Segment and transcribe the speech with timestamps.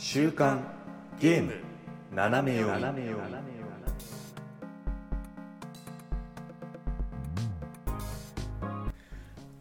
[0.00, 0.64] 週刊
[1.20, 1.54] ゲーム。
[2.14, 3.02] 斜め読み。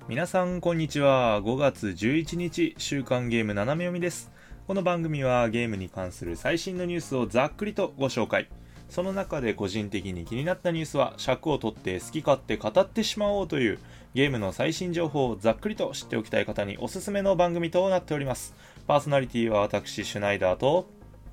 [0.07, 1.41] 皆さんこんにちは。
[1.41, 4.31] 5月11日週刊ゲーム斜め読みです。
[4.67, 8.47] この番組はゲームに関する最新のニュースをざっくりとご紹介。
[8.89, 13.79] その中で個人的に気になったニュースは尺を取って好き勝手語ってしまおうという
[14.13, 18.55] ゲームの最新情報をざっくりと知っておきたい方におすすめの番組となっております。
[18.87, 20.87] パーソナリティは私シュナイダーと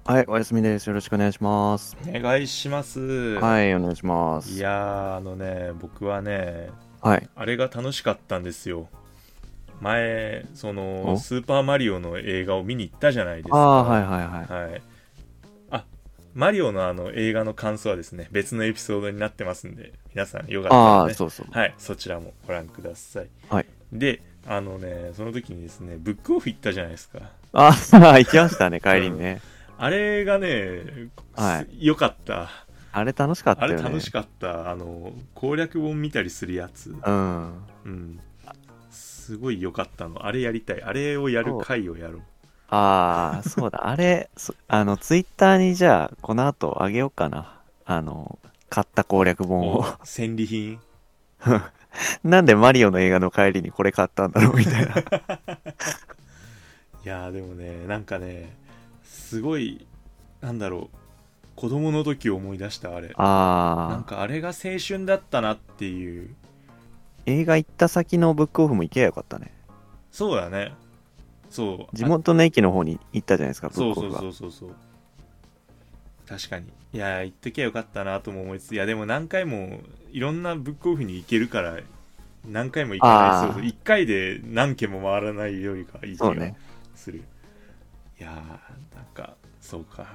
[0.05, 0.89] はい、おやすみです。
[0.89, 1.97] よろしくお願いします。
[2.07, 4.51] お願いしますはい、お願いします。
[4.51, 7.29] いやーあのね僕はねはい。
[7.37, 8.89] あれが楽しかったんですよ
[9.81, 11.19] 前そのお？
[11.19, 14.71] スーパーマリオの映画を見に行ったじゃないですかあはいはいはい。
[14.73, 14.83] はい。
[15.71, 15.85] あ、
[16.35, 21.47] マリオのあの映画の感想はですね、別のエピソードになってますんで、皆さんよかったああ、らね、そうそう。
[21.53, 23.29] はい、そちらもご覧ください。
[23.49, 23.67] はい。
[23.93, 27.21] で、あのね、その時にですね、ブックオフ行ったじゃないですか。
[27.55, 29.41] ああ、行きましたね、 帰りにね。
[29.79, 32.51] あれがね、はいよかった。
[32.93, 33.75] あれ楽しかったね。
[33.75, 34.71] れ楽しかった。
[34.71, 36.91] あの、攻略本見たりするやつ。
[36.91, 37.53] うん。
[37.85, 38.21] うん。
[38.91, 40.27] すごい良かったの。
[40.27, 40.83] あれやりたい。
[40.83, 42.23] あれをやる回をやろう。
[42.69, 43.87] ああ、そうだ。
[43.89, 47.61] あれ、そあの、ツイッターにじゃあ、この後あげようかな。
[47.85, 49.85] あの、買った攻略本を。
[50.05, 50.81] 戦利品？
[52.25, 54.95] なんでマリオの映画の帰りにこれ買ったんだろうみたいな。
[57.05, 58.55] いやーでもねなんかね
[59.03, 59.87] すごい
[60.41, 60.97] なんだろう
[61.57, 63.09] 子供の時を思い出したあれ。
[63.09, 66.35] なんああ、かあれが青春だったなっていう。
[67.27, 69.53] 映画行った先のブックオフも行けばよかったね。
[70.11, 70.75] そうだね。
[71.51, 71.97] そう。
[71.97, 74.33] 地元の駅の方に行ったじゃないですか、あそうそうブックオフが。
[74.33, 74.75] そうそうそう
[76.29, 76.67] 確かに。
[76.93, 79.81] いやー行っときゃよかったなとも思いつついやでも何回も
[80.11, 81.79] いろんなブックオフに行けるから
[82.49, 83.53] 何回も行かない。
[83.53, 83.63] そうそう。
[83.63, 86.57] 1回で何軒も回らないよりかいいそうね。
[86.95, 87.23] する。
[88.19, 90.07] いやーなんかそうか。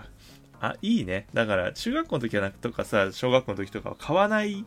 [0.61, 1.27] あいいね。
[1.33, 4.65] だから中学校の時はなくとかさ小学校の時とかは買わない。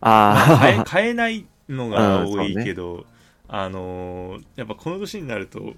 [0.00, 2.64] あ買えあ、買えないのが多いうんそうね。
[2.64, 3.06] けど、
[3.48, 5.74] あのーやっぱこの年になると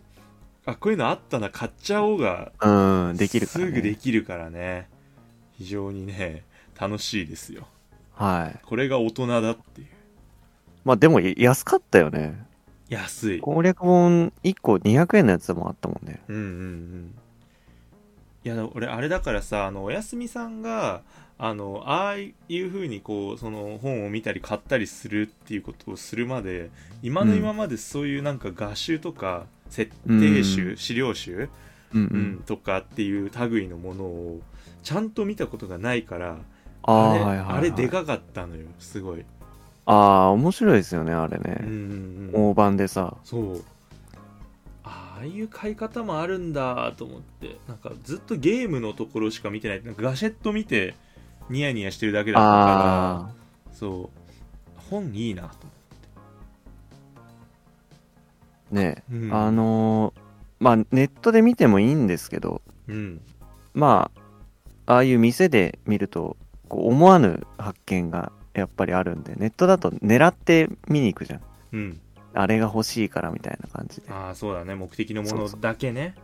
[0.64, 3.46] あこういうのあったな買っちゃおうがうん、できる。
[3.46, 4.88] すぐできるからね。
[5.52, 6.44] 非常にね
[6.78, 7.66] 楽しいですよ。
[8.14, 8.60] はい。
[8.64, 9.88] これが大人だっていう。
[10.84, 12.44] まあでも安かったよね。
[12.92, 16.20] 安い攻略本1個200円のやつもあったもんね。
[16.28, 17.14] うんうんうん
[18.44, 21.02] いや俺あれだからさあのおやすみさんが
[21.38, 26.70] あのああいう風にこうその本を見たり買ったりするっていうことをするまで
[27.04, 31.48] 今の今までそういうなんか画集とか設定集、うん資料集、
[31.94, 32.42] うんううんん。
[32.44, 34.40] とかっていう類のものを
[34.82, 36.38] ちゃんと見たことがないから
[36.82, 37.56] あれ,、はいはい、はい。
[37.58, 39.24] あれでかかったのよすごい、
[39.86, 42.32] ああ、面白いですよね、あれうんうんね。
[42.34, 43.16] うん、大判でさ。
[43.24, 43.64] そう。
[44.84, 47.56] ああいう買い方もあるんだと思って。
[47.68, 49.82] なんかずっとゲームのところしか見てない。
[49.84, 50.94] なんかガシェット見て
[51.50, 53.28] ニヤニヤしてるだけだったあか
[53.70, 53.74] ら。
[53.74, 54.18] そう。
[54.90, 55.72] 本いいなと思
[58.72, 59.04] あ、ね。
[59.10, 60.20] う、うん、あのー
[60.62, 63.20] まあネットで見てもいいんですけど、うん。
[63.74, 64.12] ま
[64.86, 66.36] あ、ああいう店で見ると、
[66.68, 71.40] こう思わぬ発見がやっぱりあるんで、ネットだと狙って見に行くじゃん。
[71.72, 72.00] うん。
[72.34, 74.10] あれが欲しいからみたいな感じで。
[74.10, 74.74] ああそうだね。
[74.74, 76.14] 目的のものだけね。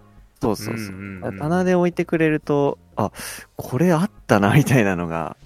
[0.40, 0.94] そうそうそう。
[0.94, 3.12] んんうん棚で置いてくれると、あ、
[3.56, 5.36] これあったなみたいなのが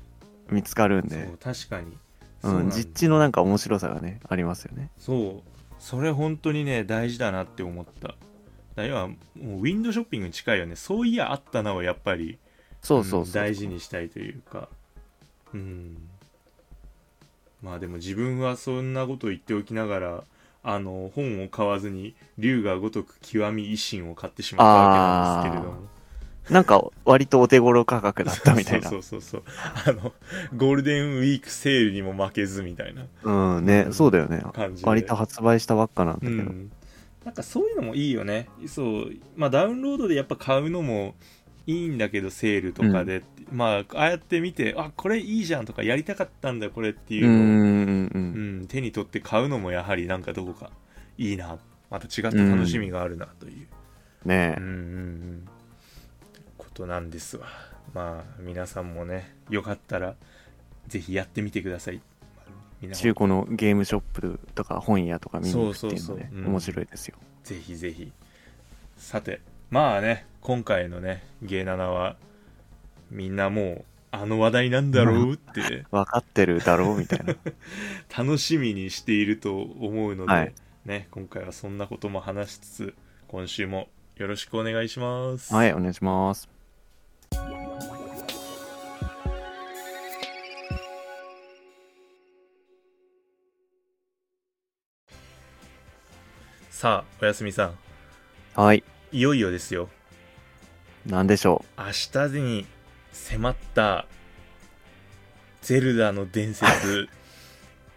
[0.50, 1.26] 見つかるんで。
[1.26, 1.97] そう、確かに。
[2.44, 4.91] うん、実地のなんか面白さがね、ありますよね。
[4.98, 5.53] そう。
[5.78, 8.15] それ本当にね大事だなって思った。
[8.82, 10.76] 要はもうウィンドウショッピングに近いよね。
[10.76, 12.38] そういやあったなをやっぱり
[12.82, 13.31] そうそうそう。
[13.31, 14.69] ん大事にしたいというか。
[15.53, 15.97] うん
[17.62, 20.25] まあでも自分はそんなことを言っておきながら
[20.65, 25.93] あの本を買わずに龍が如く極み維新を買ってしまったわけなんですけれども。
[26.51, 28.91] なんか割とお手頃価格だったみたいな。
[28.91, 29.43] そうそうそう
[29.87, 29.93] そう。
[29.93, 30.12] あの
[30.56, 33.06] ゴールデンウィークセールにも負けずみたいな。
[33.22, 34.43] うんね、そうだよね。
[34.83, 36.33] 割と発売したばっかなんだけど。
[36.33, 36.72] うん、
[37.25, 38.49] なんかそういうのもいいよね。
[38.67, 39.12] そう。
[39.37, 41.15] まあダウンロードでやっぱ買うのも
[41.69, 43.22] いいんだけどセールとかで、
[43.53, 48.60] まあああやって見てあこれいいじゃんとかやりたかったんだこれっていううのを、んうんううん。
[48.63, 50.71] ん手に取って買うのもやはりなんかどこか
[51.19, 51.59] いいな。
[51.91, 53.69] また違った楽しみがあるなという、
[54.27, 55.49] ねうん、うんうん。
[56.57, 57.47] ことなんですわ。
[57.95, 60.15] まあ皆さんもねよかったら
[60.89, 62.01] ぜひやってみてください。
[62.93, 66.47] 中古のゲームショップとか本屋とか見に行くっていうのねそうん。
[66.47, 67.16] 面白いですよ。
[67.45, 68.10] ぜひぜひ。
[68.97, 69.41] さて
[69.71, 72.16] まあね今回のね「ゲイナナ」は
[73.12, 77.36] みんなもうあの話題なんだろうって 分かってるだろうみたいな。
[78.16, 80.54] 楽しみにしていると思うので、はい
[80.86, 82.94] ね、今回はそんなことも話しつつ
[83.28, 85.54] 今週もよろしくお願いします。
[85.54, 86.48] はい、お願いします。
[96.70, 97.74] さあ、おやすみさん。
[98.54, 98.82] はい、
[99.12, 99.88] いよいよですよ。
[101.06, 102.66] なんでしょ明日に
[103.12, 104.06] 迫った、
[105.60, 107.09] ゼルダの伝説、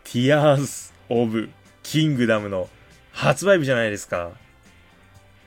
[0.03, 1.50] Tears of
[1.83, 2.69] Kingdom の
[3.12, 4.25] 発売日じゃないですか。
[4.27, 4.33] う。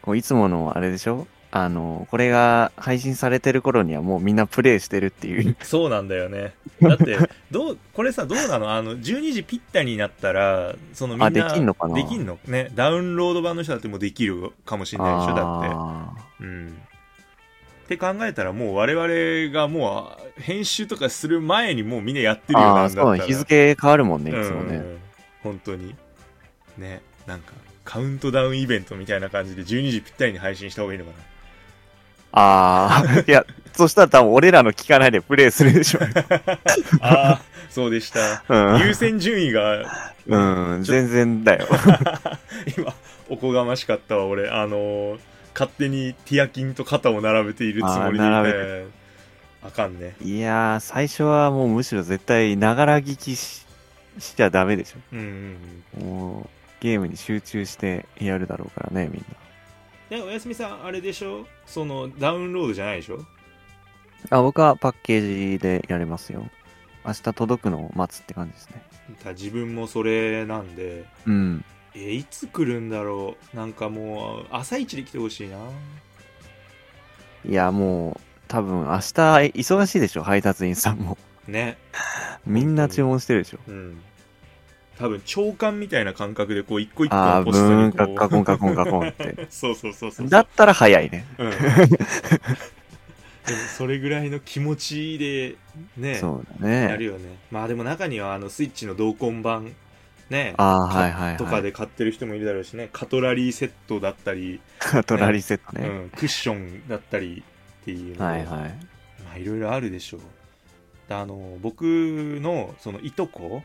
[0.03, 1.27] こういつものあれでしょ？
[1.51, 5.57] あの、これが配信されてる頃にはもうみんなプレイしてるっていう。
[5.63, 6.55] そうなんだよね。
[6.83, 7.17] だって、
[7.51, 8.71] どう、これさ、どうなの？
[8.73, 11.95] あの、12時ぴったりになったら、そのみんな、あできんのかな？
[11.95, 12.39] できんの？
[12.47, 12.71] ね。
[12.75, 15.69] ダウンロード版の人だってもうできるかもしれないでしょだって。
[15.73, 16.79] あうん。
[17.89, 23.17] って考えたらもう我々がもう編集とかする前にもうみんなやってるよなんだったら。
[23.17, 23.27] そ。
[23.27, 24.77] 日付変わるもんね、いつもね。
[24.77, 24.99] うん
[25.43, 25.95] 本当に。
[26.77, 27.53] ねなんか
[27.85, 31.13] カウントダウンイベントみたいな感じで12時ぴったりに配信した方がいいのか
[32.33, 36.01] ああ、 いや、そしたら多分俺らの聞かないでプレイするでしょ。
[36.01, 36.09] な
[37.01, 38.45] ああそうでした。
[38.49, 38.81] うん。
[38.81, 40.13] 優先順位が。
[40.27, 40.39] う
[40.77, 41.67] ん、全然だよ。
[42.77, 42.93] 今
[43.31, 44.51] おこがましかったわ俺。
[44.51, 45.19] あのー
[45.59, 53.67] 勝手にティアキンと肩を並べているつもりでえーあかんねいやー、最初はもうむしろ絶対、ながら聞きし
[54.19, 55.57] しちゃダメでしうんうん
[56.01, 56.05] うんょ。
[56.05, 56.49] もう、
[56.81, 59.25] ゲームに集中してやるだろうからね、みん
[60.11, 60.17] な。
[60.17, 61.47] でおやすみさんあれでしょ？
[61.67, 63.25] そのダウンロードじゃないでしょ？
[64.31, 66.49] あ、僕はパッケージでやれますよ。
[67.05, 68.83] 明日届くのを待つって感じですね。
[69.23, 71.65] た自分もそれなんでうん。
[71.95, 73.57] えーいつ来るんだろう？
[73.57, 75.59] なんかもう朝一で来てほしいな
[77.49, 81.17] いや、もう、多分明日忙しいでしょ、配達員さんも。
[81.47, 81.79] ね
[82.47, 83.59] みんな注文してるでしょ？
[83.69, 84.01] うん
[84.99, 89.47] 多分長官みたいな感覚でこう一個一個ああ、ブーン、カコンカコンカコンって。
[89.51, 91.25] そうそうそうそうだったら早いね。
[91.39, 91.59] うん、でも
[93.77, 95.55] それぐらいの気持ちで
[95.97, 96.83] ねそうだね。
[96.89, 99.73] やるよねまあでも中にはあのスイッチの同梱版
[100.31, 101.63] ねああ、はいはいとかはい。
[101.63, 104.61] で買ってる人もいるだろうしねカトラリーセットだったり、
[105.07, 105.89] トラリセットね。
[105.89, 107.43] うん、クッションだったり
[107.83, 108.47] っていうのではいはい。
[108.47, 110.21] まあいろいろあるでしょう
[111.09, 113.63] であの僕のそのいとこ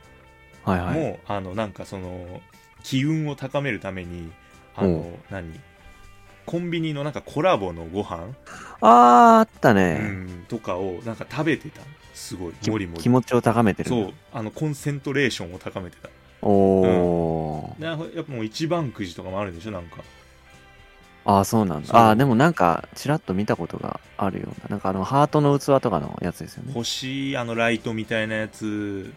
[0.64, 1.00] はいはい。
[1.00, 2.42] も、あのなんかその
[2.84, 4.32] 機運を高めるために
[4.76, 5.60] あの何？
[6.46, 8.28] コンビニのなんかコラボのご飯、
[8.82, 9.96] ああ、あったうね。
[9.96, 11.80] ん、とかをなんか食べてた
[12.14, 13.90] すごいきもりもり気持ちを高めてる。
[13.90, 16.10] そうあのコンセントレーションを高めてた
[16.44, 17.80] おー。
[17.80, 19.72] でやっぱもう一番くじとかもあるんでしょ？
[19.72, 19.98] なんか
[21.26, 21.96] ああ、そうなんだ。
[21.98, 24.70] ああ、でもなんか、ちらっと見たことがあるような。
[24.72, 26.74] なんかあの、ハートの器とかのやつですよね。
[26.74, 29.14] 星あのライトみたいなやつ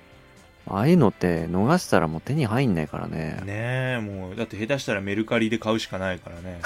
[0.68, 3.40] ああいうのって逃したらもう手に入んないからね。
[3.44, 6.60] ねえもうだって下手したらメルカリで買うしかないからね、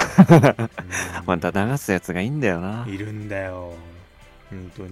[1.19, 2.85] う んまた流すやつがいいんだよな。
[2.87, 3.73] いるんだよ
[4.49, 4.89] 本当に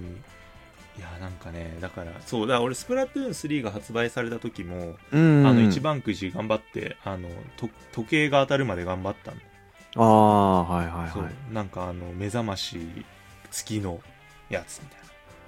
[1.00, 5.48] いやなんかねだからそうだ俺スプラトゥーン3が発売された時も、うん。
[5.48, 9.38] あの一番くじ頑張ってあのと時計が当たるまで頑張ったの、
[9.96, 11.54] ああ、はいはいはい。
[11.54, 12.80] なんかあの目覚まし
[13.50, 14.02] 付きの
[14.50, 15.00] やつみたい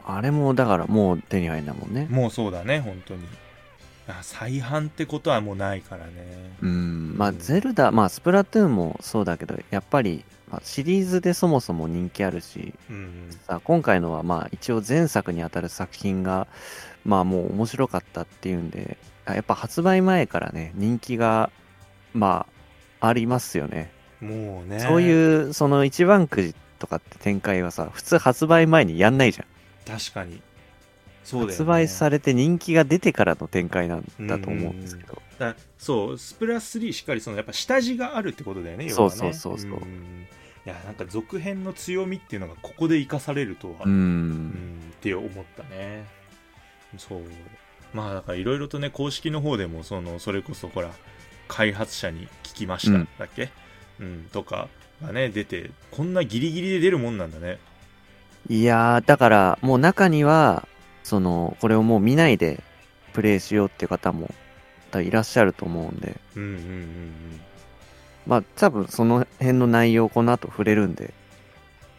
[0.05, 2.07] あれもだからもう手に入んだもんね。
[2.09, 3.27] なもうそうだね本当に
[4.07, 6.11] あ再販ってことはもうないからね
[6.61, 7.15] うん。
[7.17, 16.47] まあ、ゼルダ、まあ、スプラトゥーンもそうだけど、やっぱり、まあ、シリーズでそもそも人気あるし、うんさ今回のはまあ一応前作にあたる作品が
[17.05, 21.49] まあもう面白かったっていうんであやっぱ発売前からね人気が
[22.13, 22.45] ま
[22.99, 23.91] あありますよね。
[24.19, 24.81] もうね。
[24.81, 30.41] そういうその一番くじとかって展開はさ普通発売前にやんないじゃん、確かに。
[31.23, 35.21] そうだよ、ね、発売されて人気が出てからの展開なんだと思うんですけど。
[35.39, 38.89] だそうスプラ3しっかりそのやっぱ下地があるってことだよねね。
[38.91, 40.27] そうそうそうそうん
[40.65, 46.05] いやなんか続編の強みっていうのがここで生かされるとは、ううんんって思ったね。
[46.97, 47.21] そう。
[47.93, 50.91] まあだからいろいろとね公式の方でもそのそれこそほら
[51.47, 53.07] 開発者に聞きました、うん。
[53.17, 53.49] だっけ？
[53.99, 54.69] うんとか
[55.01, 57.57] がね出てこんなギリギリで出るもんなんだね。
[58.47, 60.67] いやーだからもう中には
[61.03, 62.63] そのこれをもう見ないで
[63.13, 64.33] プレイしようって方も
[64.95, 66.19] いらっしゃると思うんで。
[66.35, 67.41] うんうんうん
[68.27, 71.13] まあ多分その辺の内容この後触れるんで、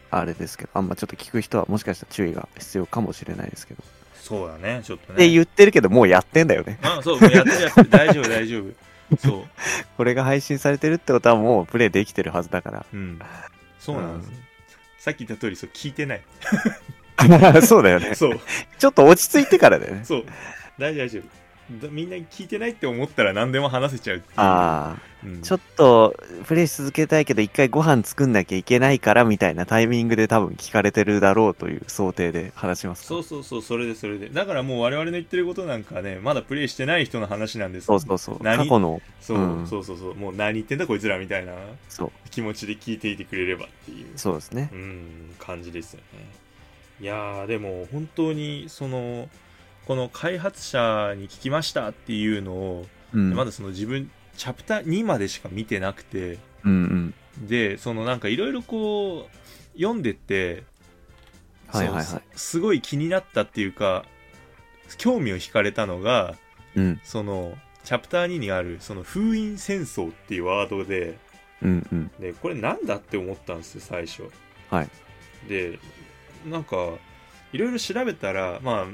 [0.09, 3.83] あれですけど、あんまちょっと聞く人はもしかしたら注意が必要かもしれないですけど。
[4.15, 5.15] そうだねちょっとね。
[5.15, 6.79] って言ってるけど、もうやってんだよね。
[6.81, 9.17] あそうもうやってるやってる大丈夫大丈夫。
[9.17, 9.43] そう。
[9.97, 13.19] これが配信されてるってことはもうプレイできてるはずだかうん。
[13.79, 14.37] そうなんです、うん。
[14.99, 16.21] さっき言った通りそう聞いてない。
[17.17, 17.61] ら。
[17.65, 18.15] そうだよね。
[18.15, 18.39] そう。
[18.79, 20.05] ちょっと落ち着いてからだよね。
[20.05, 20.25] そう。
[20.77, 21.23] 大丈夫大丈夫。
[21.23, 21.27] だ
[21.69, 24.33] みんな聞いてないって思ったら何でも話せちゃうっていう。
[24.39, 25.41] ああ、うん。
[25.41, 26.15] ちょっと
[26.45, 33.07] プレイし続けたいけど一回ご飯作んなきゃいけないからみたいなタイミングで多分聞かれてるだろうという想定で話しますか？
[33.07, 34.29] そうそうそうそれでそれで。
[34.29, 38.37] だからもう我々の言ってることなんかねまだプレイしてない人の話なんですそうそうそう。
[38.41, 38.57] 何？
[38.57, 39.01] 過去の。
[39.21, 39.67] そう,、うん。
[39.67, 40.15] そうそうそう。
[40.15, 41.53] もう何言ってんだこいつらみたいな。
[41.87, 42.11] そう。
[42.29, 44.07] 気持ちで聞いていてくれればっていう。
[44.17, 44.69] そうですね。
[44.73, 46.25] うん感じですよね。
[47.01, 49.27] いやーでも本当にその
[49.85, 53.33] この開発者に聞きましたっていうのを、うん。
[53.33, 57.47] まだその自分チャプター2までしか見てなくてうんうん。
[57.47, 60.63] でそのなんかいろいろこう読んでって
[61.67, 62.05] はいはいはい。
[62.05, 64.05] すすごい気になったっていうか
[64.97, 66.35] 興味を惹かれたのが
[66.75, 67.01] うん。
[67.03, 71.17] そのチャプター2にあるその封印戦争っていうワードで
[71.61, 72.11] うんうん。
[72.19, 74.23] でこれなんだって思ったんですよ最初。
[74.69, 74.89] はい。
[75.47, 75.77] で
[76.45, 76.77] なんか
[77.51, 78.85] いろいろ調べたらまあ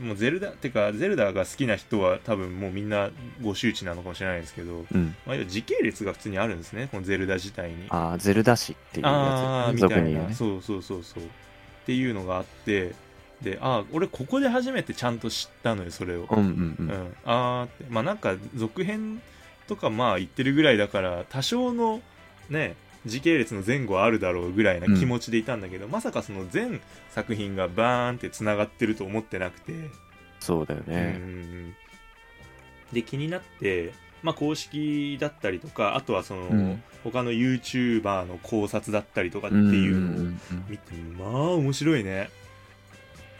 [0.00, 3.10] もうゼルダてかゼルダが好きな人は多分もうみんな
[3.42, 5.14] ご周知なのかもしれないですけど、うん。
[5.26, 7.86] まあ、時系列が普通にあるんですねこのゼルダ自体に。
[7.90, 9.84] ああゼルダ氏っていうあやつ。
[9.84, 10.34] あみたいな、ね。
[10.34, 11.22] そうそうそうそう。
[11.24, 11.26] っ
[11.86, 12.94] ていうのがあって
[13.42, 16.86] でああ俺ここで初めてちゃんと知ったのよそれを、うんうんううん。
[16.88, 17.84] ん、ああって。
[17.90, 19.20] まあなんか続編
[19.66, 22.00] とかまあ言ってるぐらいだから多少の
[22.48, 26.80] ね時系列の前後はあるだろうぐらいな気持ちでいたんだけど、まさかその全
[27.10, 29.72] 作品がバーンってつながってると思ってなくて、
[30.40, 31.00] そうだようんうん。
[31.00, 31.76] うねん
[32.92, 33.92] で気になって、
[34.22, 36.82] まあ、公式だったりとかあとはその、うん。
[37.02, 40.40] 他の YouTuber の考察だったりとかってうんうんいうのをうんうん。
[40.68, 42.30] 見てまあ面白いね。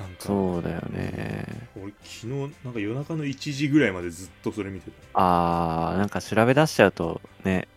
[0.00, 1.46] なんかそうだよね。
[1.80, 2.26] 俺昨日
[2.64, 7.68] なんか夜中の1時ぐらいまでずっとそれ見てた、ああなんか調べ出しちゃうとね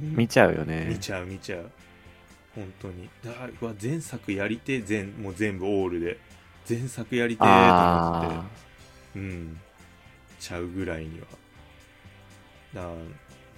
[0.00, 0.86] 見ちゃうよね。
[0.88, 1.70] 見ちゃう見ちゃう。
[2.54, 3.08] 本当に。
[3.60, 6.18] うわ前作やりてえ全もう全部オールで。
[6.68, 8.44] 前作やりてえと思あ
[9.10, 9.18] って。
[9.18, 9.60] うん。
[10.38, 11.26] ちゃうぐらいには。
[12.74, 12.88] だ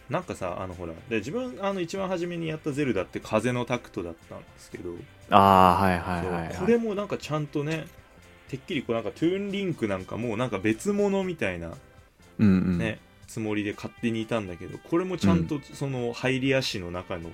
[0.09, 4.91] なんかさあのほらで自分あの一番初めにやったゼルダって風のタクトだったんですけど、
[5.31, 7.87] あああはいはいはい、はい、これもなんかちゃんとね
[8.49, 11.73] てっきりこうなんかトゥーンリンクなんかもうなんか別物みたいな
[12.39, 12.79] うんうん。
[12.79, 12.99] ね、
[13.33, 17.31] つもりで勝手にいたんだけどこれもちゃんとその入り足の中の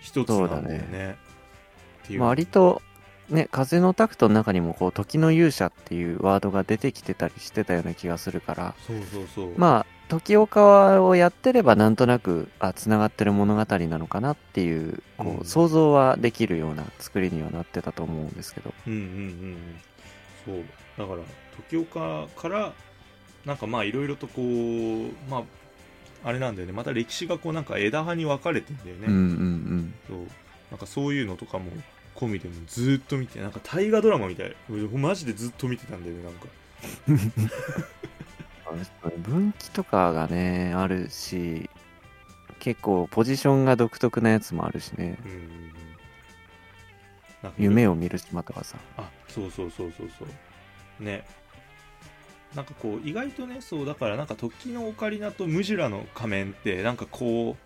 [0.00, 1.16] 一つなんだよね。
[2.16, 2.80] 割と
[3.28, 9.58] ね風のタクトの中にもこう時の勇者っていうワードが出てきてたりしてたような気がするからそうそうそう。
[9.58, 19.12] まあ時岡をやってればなんとなくあつながってる物語なのかなっていうこう想像はできるような作りにはなってたと思うんですけどうんうんうんう
[19.52, 19.56] ん。
[20.46, 20.64] そう。
[20.96, 21.20] だから
[21.68, 22.72] 時岡から
[23.48, 25.42] なんかまあいろいろとこうまあ
[26.22, 26.74] あれなんだよね。
[26.74, 29.06] また歴史がこうなんか枝葉に分かれてんだよね。
[29.06, 30.18] うんうんそう。
[30.70, 31.70] なんかそういうのとかも
[32.14, 34.54] 込みでもずーっと見てなんか大河ドラマみたい。
[34.70, 36.46] 俺マジでずっと見てたんだよねなんか。
[38.70, 38.76] う
[39.18, 41.70] ん分岐とかがねあるし
[42.58, 45.16] 結構ポジションが独特なやつもあるしね。
[45.24, 45.72] うん
[47.56, 48.76] 夢を見る島とかさ。
[48.98, 50.26] あそうそうそうそうそ
[51.00, 51.02] う。
[51.02, 51.24] ね
[52.54, 57.56] なんかこう意外とねそうだからなんか時のオカリナとムジュラの仮面ってなんかこ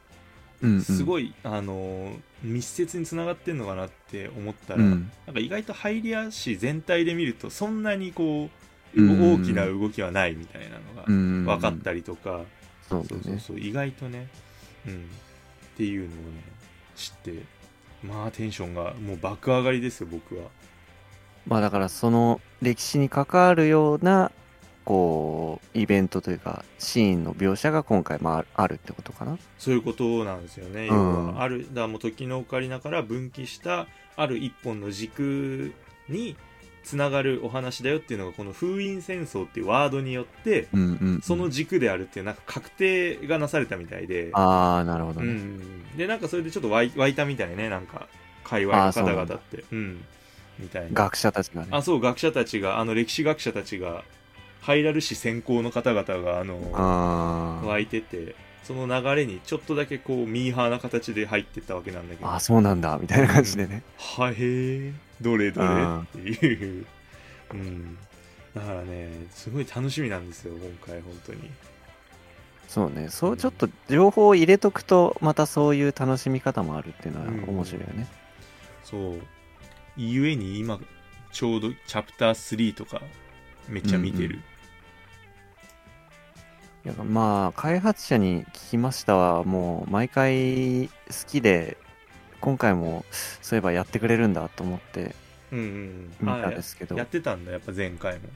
[0.62, 0.82] うんううん。
[0.82, 5.10] すごい、あのー密接につながってんのかなって思ったら、うん。
[5.26, 8.48] なんか意外と入り足全体で見るとそんなにこ
[8.96, 11.44] う、うん大きな動きはないみたいなのがうん。
[11.44, 12.40] 分かったりとか、
[12.88, 13.22] そうだね。
[13.24, 14.28] そうそうそう意外とね、
[14.86, 14.96] うん、っ
[15.76, 16.42] ていうのをね
[16.96, 17.62] 知って。
[18.02, 20.50] まあテンションがもう爆上がりですよ僕は。
[21.46, 24.32] まあだからその歴史に関わるような
[24.84, 29.38] こうイベントというかシーンの描写が今回まああるってことかな。
[29.58, 30.96] そういうことなんですよね、うん。
[30.96, 33.86] 要はあるだもう時のオカリナから分岐した
[34.16, 35.72] ある一本の軸
[36.08, 36.36] に
[36.84, 40.84] つながるお話だよっていうのがこの封印戦争っていうワードによってうんう
[41.18, 47.68] んその軸であるっていうなんか確定がなされたみたいで、ああなるほどね、うんでなんかそれでちょっと湧い湧いたみたいね。
[47.68, 48.08] なんか
[48.44, 49.64] 界隈の方々って。
[49.70, 50.04] うん。
[50.58, 50.88] みたいな。
[50.92, 51.68] 学者たちがね。
[51.70, 54.04] あそう学者たちがあの歴史学者たちが
[54.62, 62.32] ハイラル市専攻の方々があの湧いててその流れにちょっとだけこうミーハーな形で入ってったわけなんだけど。
[62.32, 62.96] あそうなんだ。
[62.96, 65.66] みたいな感じでね、はへえどれどれ？
[65.66, 66.86] うんっていう、
[67.52, 67.98] うん、
[68.54, 71.50] だからねすごい楽しみなんですよ今回本当に。
[72.68, 73.08] そうね。
[73.10, 77.44] そうちょっと情報を入れとくとまたそういう楽しみ方もあるっていうのはうん。
[77.48, 78.06] 面白いよね、
[78.84, 79.20] そう。
[79.96, 80.78] ゆえに今
[81.32, 83.02] ちょうどチャプター3とか
[83.68, 84.40] めっちゃ見てる、
[86.84, 90.92] いやまあ開発者に聞きましたはもう毎回好
[91.28, 91.76] きで
[92.40, 93.04] 今回も
[93.40, 95.14] そういえばやってくれるんだと思って
[95.52, 96.96] うんうん見たんですけど。
[96.96, 98.28] やってたんだやっぱ前回も。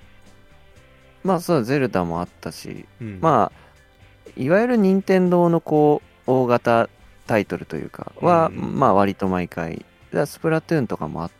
[1.25, 2.87] まあそうゼルダもあったし。
[3.01, 6.89] うん、まあいわゆる任天堂のこう大型
[7.27, 9.77] タイトルというかは、うんまあ割と毎回。
[9.77, 11.31] だからスプラトゥーンとかもあっ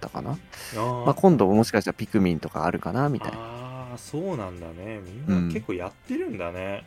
[0.00, 1.04] たかな、あー。
[1.04, 3.38] まあ、今度もしかしたらピクミンとかあるかなみたいな。
[3.38, 5.00] あーそうなんだね。
[5.26, 5.48] みんうん。
[5.48, 6.84] な結構やってるんだね、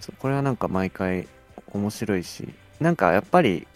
[0.00, 1.28] そうこれはなんか毎回
[1.72, 2.48] 面白いし。
[2.80, 3.66] なんかやっぱり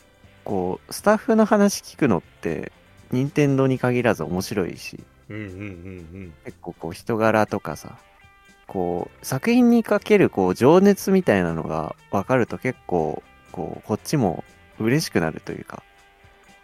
[0.44, 2.72] こうスタッフの話聞くのって
[3.12, 4.98] 任天堂に限らず面白いし。
[5.28, 7.98] うん、うんうん結構こう人柄とかさ
[8.66, 14.44] こう作品にかけるこう情熱みたいなのが分かると結構こうこっちも
[14.78, 15.82] 嬉しくなるというか。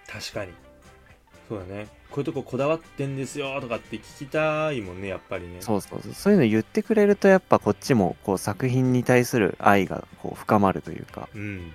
[0.07, 0.53] 確かに。
[1.49, 5.57] そうだねこういうとここだわってんですよとかって聞きたいもんねやっぱりね。
[5.59, 6.15] そうそうそう。
[6.15, 11.29] そういうの言ってくれるとやっぱこっちもこう作品に対する愛がこう深まるというか。
[11.35, 11.73] うん。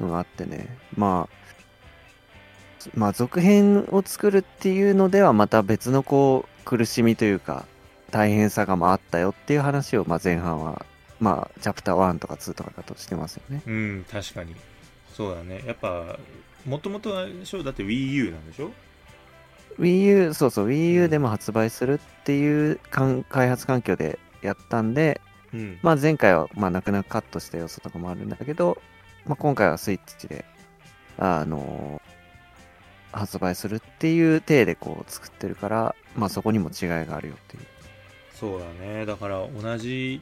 [0.00, 0.74] のがあってね。
[0.96, 7.66] まあまあ続編を作るっていうのではまた別のこう苦しみというか
[8.10, 10.86] 大変さがまああったよっていう話をまあ前半は
[11.20, 13.60] まあチャプター1とか2とかだとしてますよね。
[13.66, 14.56] うん確かに。
[15.12, 15.62] そうだね。
[15.66, 16.18] やっぱ
[16.66, 18.70] もともとだって WiiU なんでしょ
[19.78, 25.20] ？Wii U そうそう Wii U でも発売するっていうかん開発環境でやったんで
[25.52, 25.78] うん。
[25.82, 28.80] まあ前回はまあ泣く泣くカットした要素とかもあるんだけど、
[29.24, 30.44] まあ、今回はスイッチで
[31.18, 32.00] あの
[33.12, 37.62] 発売するっていう体でこう作ってるからまあそこにも違いがあるよっていう。
[38.34, 39.06] そうだね。
[39.06, 40.20] だから同じ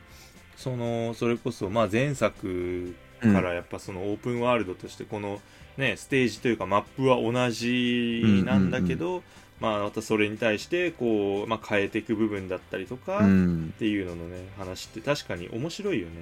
[0.57, 3.33] そのそれこそまあ前作うん。
[3.33, 5.41] からやっぱそのオープンワールドとしてこの
[5.77, 9.23] ねステージというかマップは同じなんだけど、
[9.61, 16.13] まあまたそれに対してこう、まあ、変えていく部分だったりとか、うっんていうののね話って確かに面白いよね、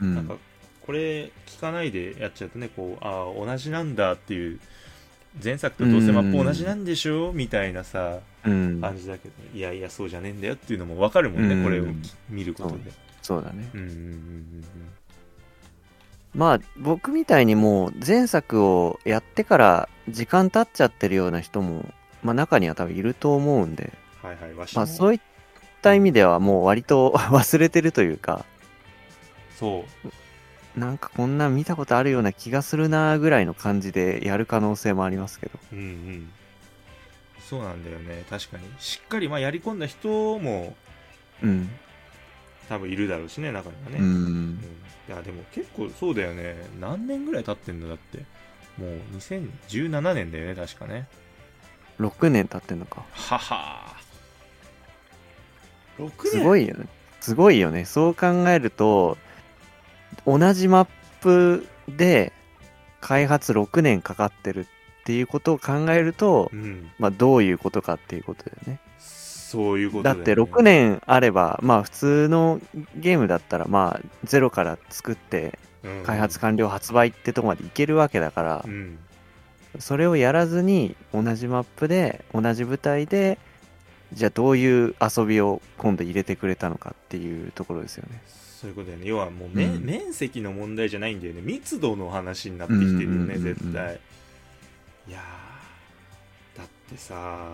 [0.00, 0.14] うん。
[0.14, 0.36] なんか
[0.84, 4.58] これ聞かないでやっちゃうとねこうああ同じなんだっていう
[5.42, 8.80] 前作とどうせマップ同じなんでしょみたいなさうん。
[8.80, 11.64] 感じだけどいやいやそうじゃねえんだよっていうのも分かるもんね、うん。
[11.64, 11.84] これを
[12.28, 12.90] 見ることで。
[13.22, 13.42] そう。
[13.42, 13.70] だね。
[13.74, 14.64] うんうんうん
[16.34, 21.84] まあ僕みたいにもう前作をやってから時間経っちゃってるような人も
[22.22, 23.92] まあ中には多分いると思うんで。
[24.22, 24.80] うんはいはいわしも。
[24.80, 25.20] まあそういっ
[25.82, 28.44] た意味ではもう割と 忘れてるというか。
[29.58, 29.84] そ
[30.76, 30.80] う。
[30.80, 35.58] なんかこんなん見たことあるような気がするなぐらいの感じでやる可能性もありますけど。
[35.72, 36.30] うんうん。
[37.40, 38.24] そうなんだよね。
[38.30, 38.64] 確かに。
[38.78, 40.74] しっかりまあやり込んだ人も
[41.42, 41.68] うん。
[42.68, 44.64] 多分いるだろうしね中にはね、ううんん。
[45.12, 47.88] いやでも結構そうだよね何年ぐらい経ってんの？
[47.88, 48.18] だって
[48.78, 51.06] もう2017年だよね確かね
[52.00, 53.04] 6年経ってんのか。
[53.12, 53.96] はは
[55.98, 56.30] 6年？
[56.30, 56.86] すごいよね。
[57.20, 57.84] すごいよね。
[57.84, 59.18] そう考えると、
[60.26, 60.88] 同じマッ
[61.20, 62.32] プで
[63.00, 64.66] 開発6年かかってるっ
[65.04, 68.80] ていうことを考えるとう、んまあどういうことかっていうことだよね。
[69.52, 72.60] そういうことだよ、ね、だって6年あれば、まあ普通の
[72.96, 76.02] ゲームだったら、まあゼロから作ってうん。
[76.04, 78.98] 開発完了発売ってとこまでいけるわけだからう、ん
[79.78, 83.38] それをやらずに同じマップで同じ舞台で
[84.12, 88.20] じゃあどういう遊びを今度入れてくれたのかっていうところですよね。
[88.26, 89.06] そういうことだよね。
[89.06, 89.84] 要はもう面,、うん。
[89.84, 91.40] 面積の問題じゃないんだよね。
[91.42, 93.98] 密度の話になってきてるよね、絶対。
[95.08, 96.58] いやー。
[96.58, 97.48] だってさ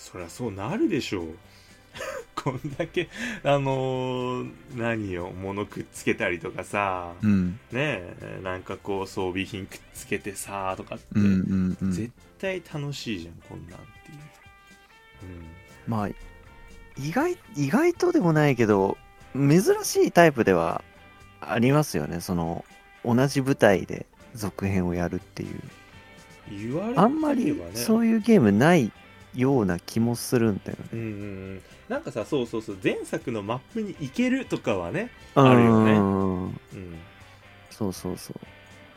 [0.00, 1.26] そりゃそうなるでしょう
[2.34, 3.08] こんだけ
[3.44, 7.50] あのー何よ物くっつけたりとかさ、うん。
[7.70, 11.92] ねえなんかこう装備品くっつけてさとかって、うんうんうん。
[11.92, 14.18] 絶対楽しいじゃんこんなんっていう、
[15.86, 18.96] まあ、意外、意外とでもないけど、
[19.34, 20.82] 珍しいタイプでは
[21.40, 22.20] ありますよね。
[22.20, 22.64] その、
[23.04, 25.60] 同じ舞台で続編をやるっていう。
[26.50, 28.92] うん、言われあんまりそういうゲームない
[29.34, 30.84] ような気もするんだよね。
[30.92, 36.44] うんなんかさそうそうそう前作のマップに行けるとかはね、あるよねうん。
[36.44, 36.54] うん、
[37.70, 38.40] そうそうそう。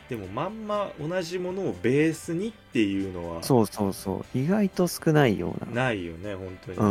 [0.10, 4.38] でもまんま同じものをベースにっていうのはそうそうそう。
[4.38, 5.86] 意外と少ないような。
[5.86, 6.84] ないよね本当に、う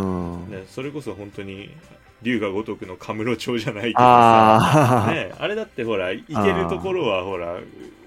[0.48, 0.50] ん。
[0.50, 1.70] ね、それこそ本当に
[2.22, 4.04] 龍が如くのカムロ町じゃないけどさ。
[4.04, 7.58] ああ、ね、あれだってほら行けるところはほら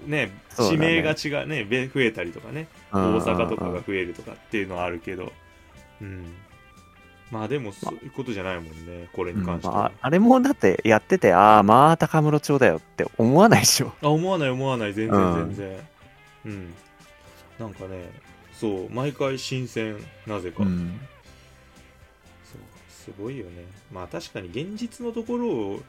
[0.06, 5.32] ね地名が違うねべ増えたりとかねうん大阪とかが増えるとかっていうのはあるけど。
[6.00, 6.34] うん。
[7.30, 9.72] まあでもそういうことじゃないもんねこれに関しては。
[9.74, 13.92] うんまあ、あれもだってやってて、ああ、またカムロ町だよって思わないでしょ。
[14.00, 15.54] あ思わない思わない全然うん。
[15.54, 15.78] 全然。
[16.46, 16.74] うん、
[17.58, 18.10] なんかね
[18.52, 21.00] そう毎回新鮮なぜか、うん。
[23.06, 23.64] すごいよね。
[23.92, 25.80] まあ確かに現実のところを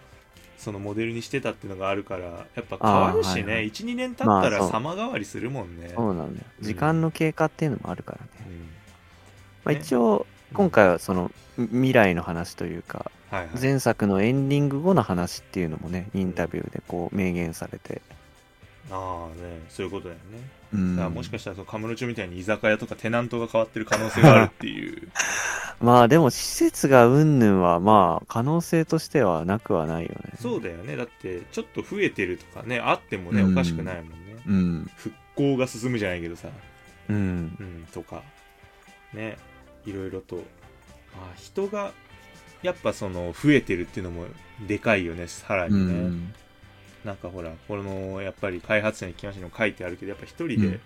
[0.57, 2.25] そのモデルにしてたっていうのがあるから
[2.55, 3.71] やっぱ変わるしね、はいはい。
[3.71, 6.45] 12年経ったら様変わりするもんね、そうなんだよ。
[6.59, 8.27] うん時間の経過っていうのもあるからね。
[8.47, 8.53] うん。
[9.63, 9.79] まあ、ね。
[9.81, 18.01] 一応、今回はそのみ未来の話というか、はいはい、前作のエンディング後の話っていうのもね、インタビューでこう明言されて。
[18.89, 20.95] ああねそういうことだよね、うん。
[20.95, 25.09] だからもしかしたらそのカムロ町みたいに居酒屋とかテナントが変わってる可能性があるっていう。
[25.79, 30.33] まあでも施設がうんぬんはまあ可能性としてはなくはないよね。
[30.39, 30.95] そうだよね。
[30.95, 33.53] だってちょっと増えてるとかねあってもねうん。
[33.53, 34.15] おかしくないもんね、
[34.47, 34.91] うん。
[34.95, 36.47] 復興が進むじゃないけどさ。
[37.09, 37.17] うん。
[37.17, 38.23] うんとか。
[39.13, 39.37] ね
[39.85, 40.43] いろいろと。
[41.15, 41.91] あ人が
[42.61, 44.25] やっぱその増えてるっていうのも
[44.67, 46.33] でかいよねさらうにね、ん。
[47.07, 50.79] なんかほらこのやっぱり開発者に聞きましたにも書いてあるけどやっぱ一人で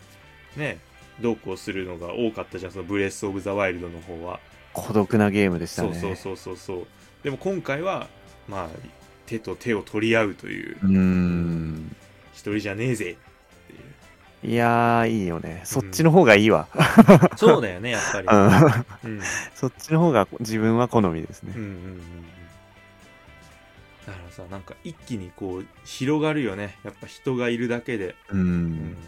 [0.56, 0.78] ね、
[1.20, 4.40] どうこうするのが多かったじゃんそのブレス・オブ・ザ・ワイルドの方は、
[4.74, 5.94] 孤独なゲームでしたね。
[5.94, 6.88] そうそうそうそうそう
[7.24, 8.08] でも今回は
[8.48, 8.70] まあ
[9.26, 10.88] 手と手を取り合うというう。
[10.88, 11.96] ん。
[12.34, 13.18] 一人じゃねえぜ
[14.44, 15.62] いやー、いいよね。
[15.66, 16.68] そっちの方がいいわ。
[17.38, 18.28] そうだよねやっぱり、
[19.04, 19.22] うんうん、
[19.56, 21.68] そっちの方が自分は好みですねうんうん。
[21.68, 22.41] うんうん
[24.06, 26.78] だからさなんか一気にこう広がるよね。
[26.84, 28.74] やっぱ人がいるだけで、ううん。
[28.74, 28.94] ん。
[28.94, 29.00] だ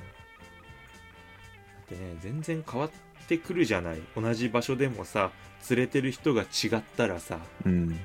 [1.83, 2.91] ってね全然変わっ
[3.27, 4.01] てくるじゃない。
[4.15, 5.31] 同じ場所でもさ
[5.69, 7.71] 連れてる人が違ったらさ、うん。
[7.71, 7.95] うん、っ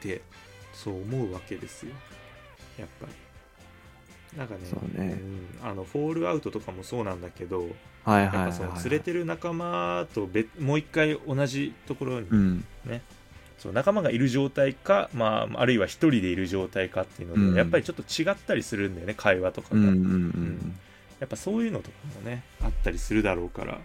[0.00, 0.22] て
[0.72, 1.92] そう思うわけですよ。
[2.78, 4.38] やっぱり。
[4.38, 5.08] なんかねそうね。
[5.08, 7.68] ん、あのフォールアウトとかもそうなんだけど
[8.04, 8.82] はいはいはいやっぱそのはい。
[8.84, 12.64] 連れてる仲間と別もう一回同じところにうん。
[13.60, 17.56] そう仲間がいる状態か、まあ、あるいは一人でいる状態かっていうので、うん。
[17.56, 20.78] やっぱりちょっと違ったりするんだよね会話とかが、うんうんうん。
[21.20, 23.78] やっぱそういうのとかもねあったりするだろうから、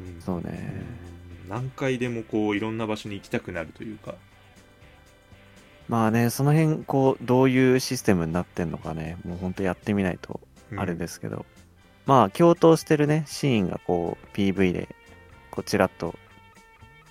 [0.00, 0.20] うん。
[0.20, 0.84] そうね。
[1.44, 1.50] うん。
[1.50, 4.16] 何回でもこういろんな場所に行きたくなるというか。
[5.88, 10.40] まあね、その辺、こう、どういうシステムになってんのかね、もうほんとやってみないと、
[10.76, 11.46] あれですすけど。
[12.06, 14.88] まあ、共闘してるね、シーンがこう、PV で、
[15.52, 16.16] こう、ちらっと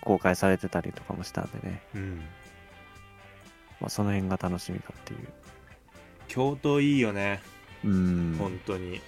[0.06, 2.18] 公開されてたりとかもしたんでね、うん。
[3.82, 5.28] まあ、その辺が楽しみかっていう。
[6.28, 7.42] 京都いいよね。
[7.84, 8.36] うん。
[8.40, 9.02] 本当に。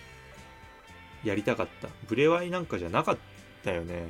[1.24, 1.88] やりたかった。
[2.08, 3.18] ブレワイなんかじゃなかっ
[3.64, 4.04] たよね。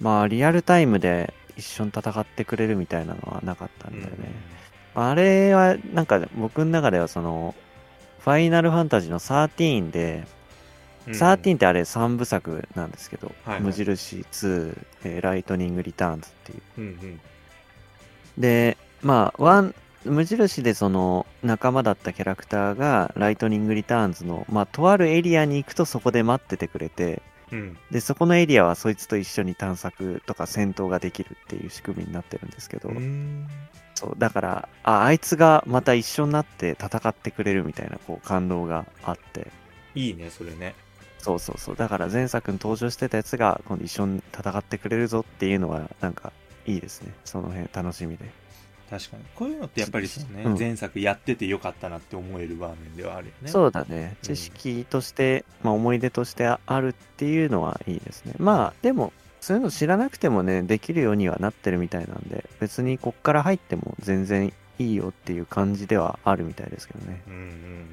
[0.00, 4.32] まあ、リアルタイムで一緒に戦ってくれるみたいなのはなかったんだよね。
[4.94, 7.54] あれは、なんか僕の中ではその、
[8.20, 10.39] ファイナルファンタジーの13で、うん
[11.12, 13.60] 13ってあれ3部作なんですけど、はいはい。
[13.62, 16.62] 無印2、えー Lightning Returns っていう。
[16.78, 17.20] うんうん。
[18.38, 27.78] で、まあ、ワン、無印でその仲間だったキャラクターが Lightning Returns の、まあ、とあるエリアに行くとそこで待っててくれて、うん。
[27.90, 33.48] で、そこのエリアはそいつと一緒に探索とか戦闘ができるっていう仕組みになってるんですけど、うん。
[33.94, 39.48] そう、だから、あ、あいつがまた一緒になって戦ってくれるみたいな、こう、感動があって、
[39.94, 40.74] いいねそれね
[41.20, 41.76] そうそうそう。
[41.76, 46.32] だから前作に登場してたやつが今度一緒に戦ってくれるぞっていうのは、なんか、
[46.66, 47.12] いいですね。
[47.24, 48.30] その辺楽しみで。
[48.90, 54.16] 確かにこういうのってやっぱりそうね、うん前作やっててよかったなって思える場面ではあるよねそうだね。
[54.22, 58.34] 知識として、まあ思い出としてあるっていうのはいいですね。
[58.38, 67.22] まあ、でも、そういうの知らなくてもね、できるようにはなってるみたいなんで、別にこっから入っても全然いいよっていう感じではあるみたいですけどね。
[67.26, 67.86] うんうんうんうん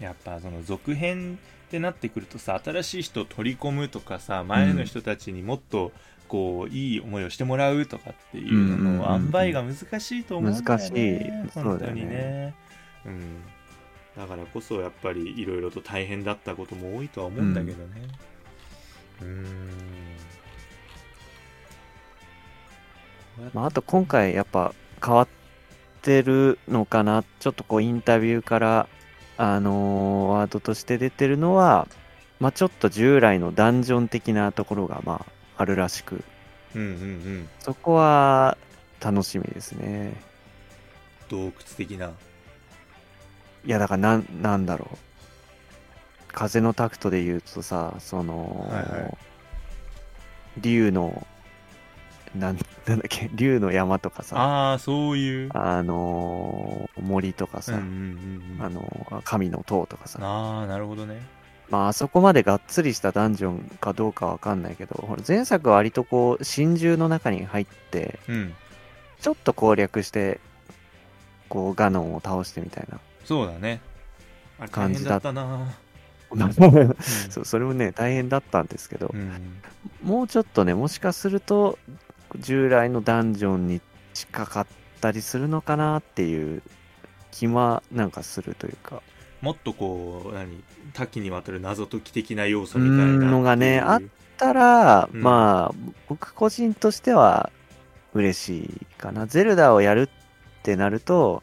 [0.00, 1.38] やっぱその続編
[1.70, 5.92] ってなってくるとさ新しい人を取り込むとかさ前の人たちにもっと
[6.26, 10.66] こういい思いをしてもらうとかっていうののん塩梅が難しいと思うんだよね。
[10.66, 11.50] 難しい。
[11.54, 12.02] 本当だよね。
[12.02, 12.54] にね。
[13.06, 13.42] うん。
[14.16, 18.02] だからこそやっぱりいろいろと大変だったことも多いとは思うんだけどね。
[19.22, 19.46] うーん。
[23.54, 25.28] まあ、あと今回やっぱ変わっ
[26.02, 27.24] てるのかな。
[27.38, 28.88] ちょっとこうインタビューから、
[29.42, 31.88] あのーワードとして出てるのは、
[32.40, 35.24] まあちょっと従来のダンジョン的なところがま
[35.56, 36.22] ああるらしく、
[36.76, 38.58] うんうんうんそこは
[39.00, 40.12] 楽しみですね。
[41.30, 42.10] 洞窟的な
[43.64, 44.98] いやだからなん、なんだろう。
[46.28, 49.18] 風のタクトで言うとさ、その、はいはい
[50.58, 51.26] 竜の、
[52.34, 55.50] なん、なんだっけ、竜の山とかさ、ああそういう。
[55.52, 58.64] あのー森とかさ、うんうんうんうん。
[58.64, 60.18] あの、神の塔とかさ。
[60.22, 61.20] ああなるほどね。
[61.70, 68.54] まあ、あそこまでがっつりしたダンジョンかどうかわかんないけど、ほら前作は割とこう、真珠の中に入って、うん。
[69.20, 70.40] ちょっと攻略して、
[71.48, 72.98] こう、ガノンを倒してみたいな。
[73.24, 73.80] そうだね。
[74.58, 75.74] あれ大感じだったな。
[77.30, 79.10] そうそれもね、大変だったんですけど。
[79.12, 79.60] う、ん。
[80.02, 81.78] もうちょっとね、もしかすると、
[82.38, 83.80] 従来のダンジョンに
[84.14, 84.66] 近かっ
[85.00, 86.62] たりするのかなっていう
[87.30, 89.02] 気はなんかするというか。
[89.40, 90.62] もっとこう何
[90.92, 94.02] 多岐にわたる謎解き的な要素うみたいなのがねあっ
[94.36, 95.22] たら、うん。
[95.22, 97.50] まあ、僕個人としては
[98.12, 99.26] 嬉しいかな。
[99.26, 101.42] ゼルダをやるってなると、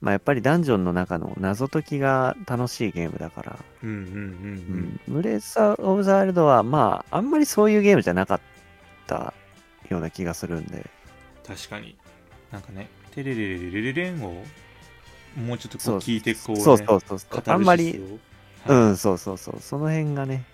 [0.00, 5.14] まあ、やっぱりダンジョンの中の謎解きが楽しいゲームだから、うんうんうんううん。
[5.14, 8.40] ん、ブレス・オブ・ザ・ワイルドは、まあ、あんまりそういうゲームじゃなかっ
[9.06, 9.34] た
[9.90, 10.88] ような気がするんで、
[11.46, 11.96] 確かに。
[12.52, 14.44] なんかねテレレレレレレレンを
[15.36, 15.96] もうちょっとこそう。
[15.96, 18.18] う聞いてこうねそうそうそうそう、あんまり、う
[18.70, 18.92] はい。
[18.92, 20.44] ん、そうそうそう、その辺がね、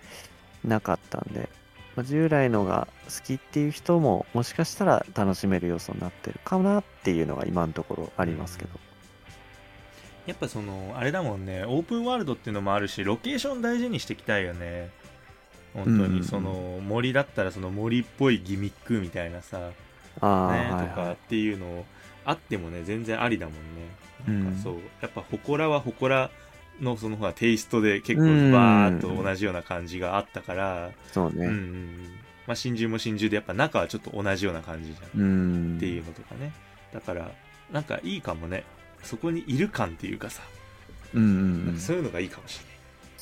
[0.63, 1.49] なかったんで、
[1.95, 8.71] まあ、従来のが好きっていう人も、もしかしたら楽しめる要素になってるかなっていうのが今のところありますけど。
[10.25, 11.65] やっぱそのあれだもんね。
[11.65, 14.89] オープンワールドっていうのもあるしロケーション大事にしていきたいよね
[15.73, 19.73] 本当にその森だったらその森っぽいギミックみたいなさ、ね
[20.15, 21.13] とかはい。
[21.13, 21.85] っていうの
[22.25, 23.59] あってもね全然ありだもんね
[24.27, 26.29] なんうんかそうやっぱ祠は祠
[26.81, 31.45] のそのほらテイストで結構うんバーっと同じような感じがあったからそうね。
[31.47, 31.97] うん
[32.45, 35.77] まあ真珠も真珠でやっぱ中はちょっと同じような感じじゃんうん。
[35.77, 36.51] っていうのとかね
[36.93, 37.31] だから
[37.71, 38.63] なんかいいかもね
[39.01, 40.41] そこにいる感っていうかさ、
[41.13, 41.75] うん。
[41.79, 42.72] そういうのがいいかもしれない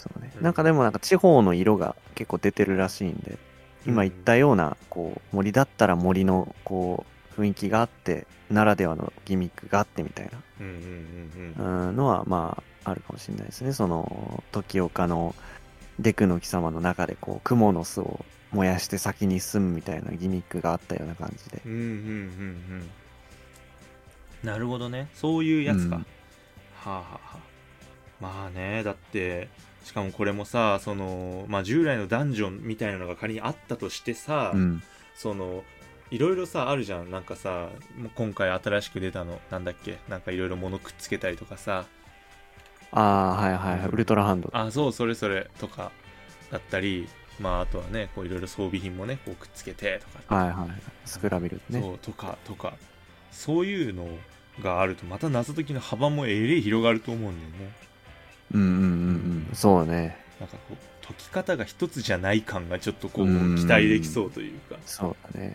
[0.02, 0.32] そうね。
[0.36, 0.40] う。
[0.40, 0.44] ん。
[0.44, 3.38] なんかでもなんか地方の色が結構出てるらしいんで、
[3.86, 7.06] 今言ったような、こう、森だったら森の、こ
[7.38, 13.74] う、雰囲気があって、ならではのギミックがあってみたいな、うん、のは、まあ、あるかもしれないですね。
[13.74, 15.36] その、時岡の
[16.00, 21.62] デクの貴様の中で、こう、蜘蛛の巣を燃やして先に進むみたいなギミックがあったような感じで。
[21.66, 21.88] うんうんうんう
[22.84, 22.90] ん。
[24.44, 25.08] なるほどね。
[25.14, 26.02] そういうやつか、うん。
[26.02, 26.06] は
[26.86, 27.52] あはあはあ。
[28.20, 29.50] まあねだって
[29.84, 34.84] しかもこれもさその、まあ、従来のダンジョンみたいなのが仮にあったとしてさ、うん。
[35.16, 35.64] その
[36.10, 37.70] いろいろさあるじゃんなんかさ
[38.16, 39.98] 今回新しく出たのなんだっけ？
[40.10, 41.86] なんかいろいろ物くっつけたりとかさ
[42.92, 43.90] ああ、はいはいはい。
[43.90, 44.50] ウルトラハンド。
[44.54, 45.92] あそうそれそれとか
[46.52, 47.08] だったり
[47.40, 50.70] まああとはねこういろいろ装備品もねこうくっつけてとかはいはい。
[51.06, 51.82] スクラビルね。
[51.82, 52.74] そうとかとか
[53.32, 54.08] そういうの
[54.62, 57.74] があるとまた謎解きの幅もえれい広がると思うんだよね
[58.54, 59.50] うんうんうんうん。
[59.54, 60.18] そうね。
[60.40, 63.56] なんかこう解き方が一つじゃない感がちょっとこううん。
[63.58, 64.78] 期待できそうというか。
[64.86, 65.54] そうだね。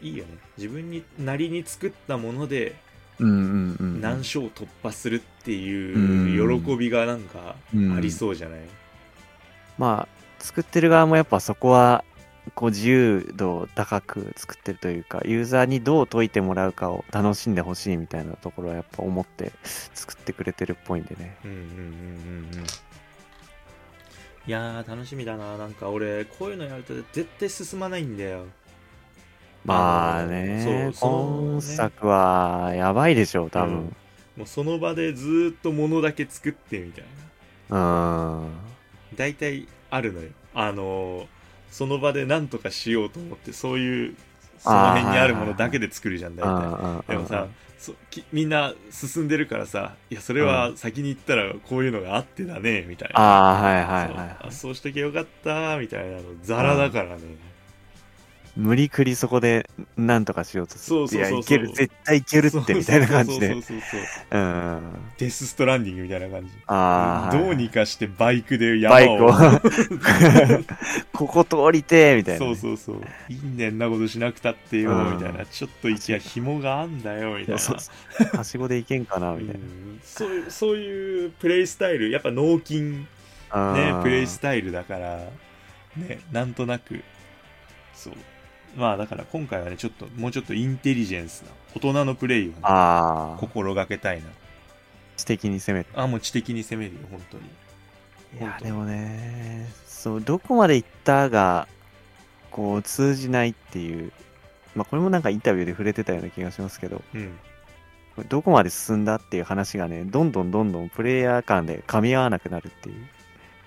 [0.00, 0.08] うん。
[0.08, 0.38] いいよね。
[0.56, 2.76] 自分になりに作ったもので。
[3.20, 7.56] 難所を突破するっていう喜びがなんか
[7.96, 8.60] ありそうじゃない、
[9.76, 12.04] まあ、作ってる側もやっぱそこは、
[12.54, 21.36] こう自由度高く作ってるというか、ユーザーにどう解いてもらうかを楽しんでほしいみたいなところはやっぱ思って作ってくれてるっぽいんでね。
[21.44, 22.66] うんうんうんうんうん
[24.46, 25.58] いやー楽しみだな。
[25.58, 28.46] なんか俺こういうのやると絶対進まないんだよ。
[29.64, 33.94] まあね、今作はやばいでしょう、多分。
[34.38, 37.04] もうその場でずーっと物だけ作ってみたい
[37.68, 38.38] な。
[38.38, 38.52] うん。
[39.16, 40.30] 大体あるのよ。
[40.54, 41.37] あのー
[41.70, 44.16] その場で何とかしようと思ってそういう
[44.58, 47.12] その辺にあるものだけで作るじゃん大体。
[47.12, 47.46] でもさ
[47.78, 53.20] そきみんな進んでるからさいやそれは先に行ったらこういうのがあってだねみたいな。
[53.20, 54.50] ああ、はいはいはいあ。
[54.50, 57.22] そうしときゃよかったみたいなのザラだからね
[58.58, 60.96] 無理くりそこで何とかしようとする。
[60.96, 61.38] そうそうそうそう。
[61.38, 63.52] いや、いける、絶対いけるってみたいな感じで。
[63.52, 63.62] そう。
[63.62, 64.00] そうそう
[64.32, 64.42] そうう。
[64.42, 64.82] ん。
[65.16, 66.52] デスストランディングみたいな感じ。
[66.66, 67.36] ああ。
[67.36, 69.28] どうにかしてバイクでバイクを。
[69.28, 69.60] 山 を
[71.12, 73.32] ここ通りてーみたいなね、そうそうそう。
[73.32, 75.46] いいねんなことしなくたってようんみたいな。
[75.46, 77.58] ちょっといや紐があんだよみたいな。
[77.60, 77.92] そうそ
[78.24, 78.36] う。
[78.36, 79.54] はしごでいけんかなみたいな。
[79.54, 80.00] うん。
[80.02, 82.10] そういうそういうプレイスタイル。
[82.10, 82.82] やっぱ脳筋。
[82.82, 83.06] ね
[84.02, 85.20] プレイスタイルだから。
[85.96, 87.04] ねなんとなく。
[87.94, 88.14] そう
[88.76, 92.56] まあだから今回はねちょっともうちょっとインテリジェンスな大人のプレイを、ね、
[93.38, 94.28] 心がけたいな。
[95.16, 95.86] 知的に攻める。
[95.94, 97.44] あもう知的に攻めるよ本当に。
[98.40, 101.66] いやでもね、そう、どこまで行ったが、
[102.50, 104.12] こう、通じないっていう、
[104.74, 107.38] まあ、これもなんかインタビューで触れてたような気がしますけど、うん。
[108.28, 113.06] どこまで進んだっていう話がね、どんどんどんどんプレイヤー間で噛み合わなくなるっていう。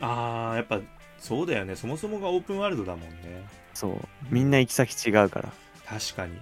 [0.01, 0.79] ああやっぱ
[1.19, 1.75] そうだよね。
[1.75, 5.53] そもそもがオープンワールドだもんねそう、みんな行き先違うから。
[5.85, 6.33] 確かに。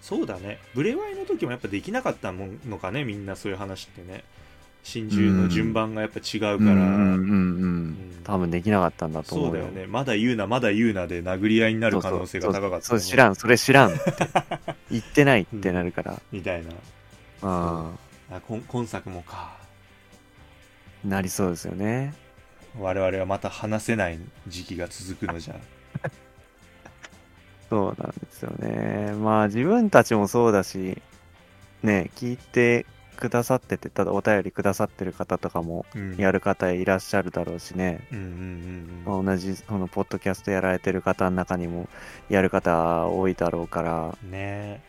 [0.00, 0.58] そうだね。
[0.74, 4.24] ブレワイの時もやっぱできなかったもんのかねみんなそういう話ってね。
[4.82, 6.58] 真珠の順番がやっぱ違うから、うん。
[6.58, 6.70] うん。
[6.70, 8.20] うん。
[8.24, 9.64] 多分できなかったんだと思うよ。
[9.64, 9.86] そうだよね。
[9.86, 14.00] まだ言うなまだ言うなで殴り合いになる可能性が高かった、ね、そう知らん、それ知らんって。
[14.90, 16.20] 言ってないってなるから。
[16.32, 16.72] みたいな。
[16.72, 16.72] う。
[16.72, 17.94] ん。
[18.34, 19.56] あ今今作もか。
[21.04, 22.14] なりそうですよね。
[22.78, 25.56] 我々はまた話せない時期が続くのじゃ
[27.68, 29.12] そうなんですよね。
[29.12, 31.00] まあ自分たちもそうだし、
[31.82, 36.16] ね、聞いてくださってて、ただお便りくださってる方とかもうん。
[36.16, 38.00] やる方いらっしゃるだろうしね。
[39.06, 41.88] 同じ、このポッドキャストやられてる方の中にも
[42.28, 44.82] やる方多いだろうから、うんね。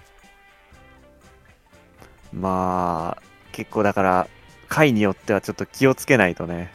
[2.34, 4.28] まあ、結構だから、
[4.67, 6.72] 回によってはちょっと気をつけないとね、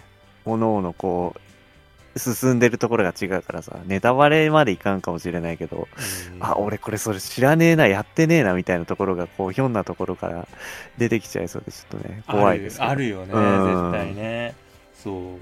[0.53, 1.41] おのおのこう、
[2.19, 5.89] 進んでるところが違うからさ、ネタバレまでいかんかもしれないけど、
[6.35, 6.45] うん。
[6.45, 10.49] あ、俺これそれ知らねえな、やってねえな、みたいなところが、こう、ひょんなところから
[10.99, 13.93] 出てきちゃいそうで、ちょっとね、怖いですあるよねうん。
[13.93, 14.55] 絶対ね。
[15.03, 15.39] そ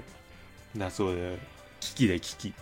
[0.75, 0.79] う。
[0.79, 1.37] だそうだよ。
[1.79, 2.53] 危機で危機。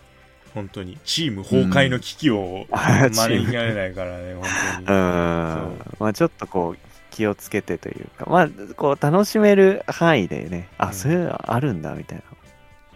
[0.53, 0.97] 本当に。
[1.03, 4.43] チーム崩壊の危機をあ 招きられないからね本
[4.75, 4.87] 当に。
[4.87, 5.79] うん。
[5.99, 6.77] まあちょっとこう、
[7.11, 10.93] 気をつけてというか、まあ、こう、楽しめる範囲でね、あ、うん。
[10.93, 12.23] そういうのあるんだ、みたいな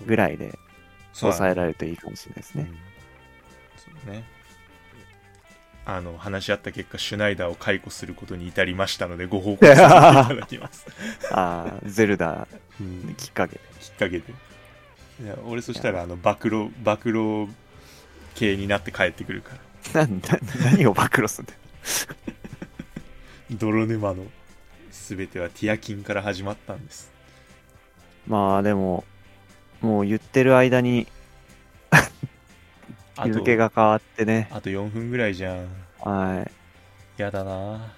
[0.06, 0.58] ぐらいで
[1.14, 2.70] 抑えられるといいかもしれないですね。
[2.70, 2.78] うん。
[3.96, 4.24] そうね。
[5.86, 10.86] あの話し合った結果シュナイダーを解雇することに至りましたのでご報告させていただきます、
[11.34, 12.48] ああ、ゼルダ
[12.80, 13.16] うん。
[13.16, 13.56] きっかけ。
[13.56, 13.62] で。
[13.80, 14.24] きっかけで。
[15.24, 17.48] いや俺そしたらあの暴露暴露
[18.36, 19.56] 系になって帰ってくるか
[19.94, 20.06] ら。
[20.06, 21.60] なんだ、何を暴露すんだよ。
[23.58, 24.26] 泥沼の
[24.92, 27.12] 全てはティアキンから始まったんです。
[28.28, 29.04] まあでも、
[29.82, 31.08] もう言ってる間に
[33.16, 34.48] あ日付が変わってね。
[34.52, 35.68] あと4分ぐらいじゃん。
[36.00, 36.48] は。
[37.18, 37.94] やだな。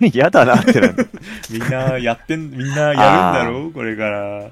[0.00, 0.92] い嫌だなってな
[1.48, 3.66] みんなやってんみんなやるんだろ？
[3.66, 4.50] うこれから。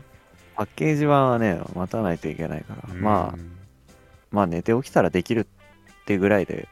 [0.55, 2.95] パッケージ版はね、待たないといけないから。
[2.95, 3.57] まあう、ん。
[4.31, 6.69] まあ寝て起きたらできるってぐらいで、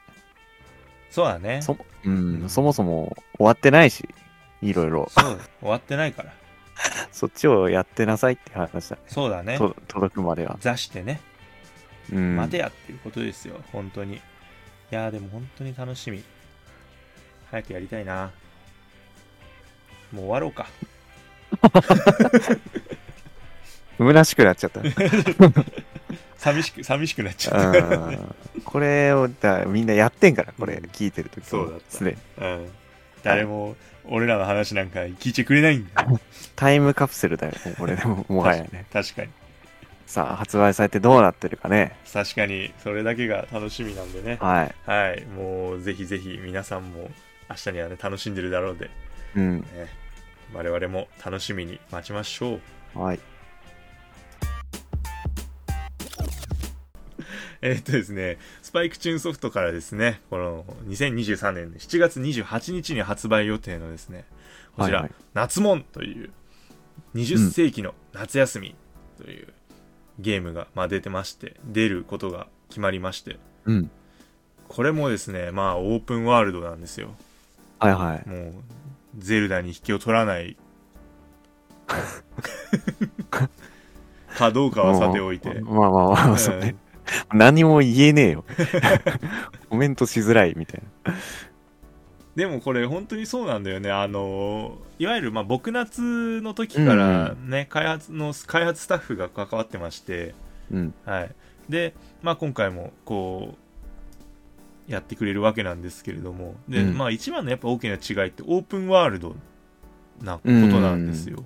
[1.10, 1.60] そうだね。
[1.62, 4.08] そ,、うん、そもそも終わってないし、
[4.62, 5.08] いろいろ。
[5.10, 6.32] そう終わってないから
[7.12, 9.02] そっちをやってなさいって話だね。
[9.08, 10.56] そうだねと届くまでは。
[10.60, 11.20] 座してね
[12.12, 12.36] うん。
[12.36, 14.20] 待てやっていうことですよ本当にい
[14.90, 16.22] やーでも本当に楽しみ
[17.50, 18.30] 早くやりたいな
[20.12, 20.66] もう終わろうか
[23.98, 24.80] 虚しくなっちゃった。
[26.36, 28.34] 寂しく寂しくなっちゃったうん
[28.64, 31.46] これをだみんなやってんから、これうん聞いてるとき。
[31.46, 32.16] そうだったすでに。
[32.38, 32.68] うん
[33.22, 33.74] 誰も
[34.08, 36.20] 俺らの話なんか聞いてくれないんだよ
[36.54, 38.86] タイムカプセルだよね、これでも、もはやね。
[38.92, 39.30] 確かに
[40.06, 41.96] さあ、発売されてどうなってるかね。
[42.12, 44.74] 確かにそれだけが楽しみなんでねはい。
[44.88, 47.10] はいもうぜひぜひ皆さんも
[47.50, 48.88] 明日にはね楽しんでるだろうで、
[49.34, 49.60] うん。
[49.60, 49.66] ね、
[50.54, 52.60] 我々も楽しみに待ちましょ
[52.94, 53.20] うはい。
[57.62, 64.26] えーっとですね、スパイクチューンソフトからですね、この2023年の7月28日に発売予定のですね、
[64.76, 66.30] こちら、はいはい夏モンという
[67.14, 68.74] 20世紀の夏休み
[69.16, 69.48] という
[70.18, 73.90] ゲームが、まあ、出てまして、出ることが決まりまして、うん。
[74.68, 77.14] これもですね、まあオープンワールドなんですよ。
[77.78, 78.28] はいはい。
[78.28, 78.52] もう、
[79.16, 80.54] ゼルダに引きを取らない
[84.36, 85.60] かどうかはさておいて。
[85.60, 86.76] まあまあまあ、そうね。
[87.32, 88.44] 何も言えねえよ。
[89.70, 91.14] コメントしづらいみたいな。
[92.34, 93.90] でもこれ本当にそうなんだよね。
[93.90, 100.34] あのいわゆるまあ僕夏の時からね、開発の開発スタッフが関わってまして、
[100.70, 100.94] うん。
[101.04, 101.34] はい。
[101.68, 103.56] で、まあ今回もこ
[104.88, 109.34] うやってくれるわけなんですけれども、で、うんまあ一番のやっぱ大きな違いってオープンワールド
[110.22, 111.42] なことなんですよ。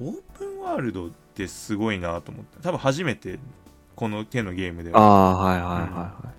[0.00, 3.40] オープンワールドってすごいなと思って、多分初めて
[3.94, 4.98] この手のゲームでは。
[4.98, 6.32] ああ、はいはいはいはい。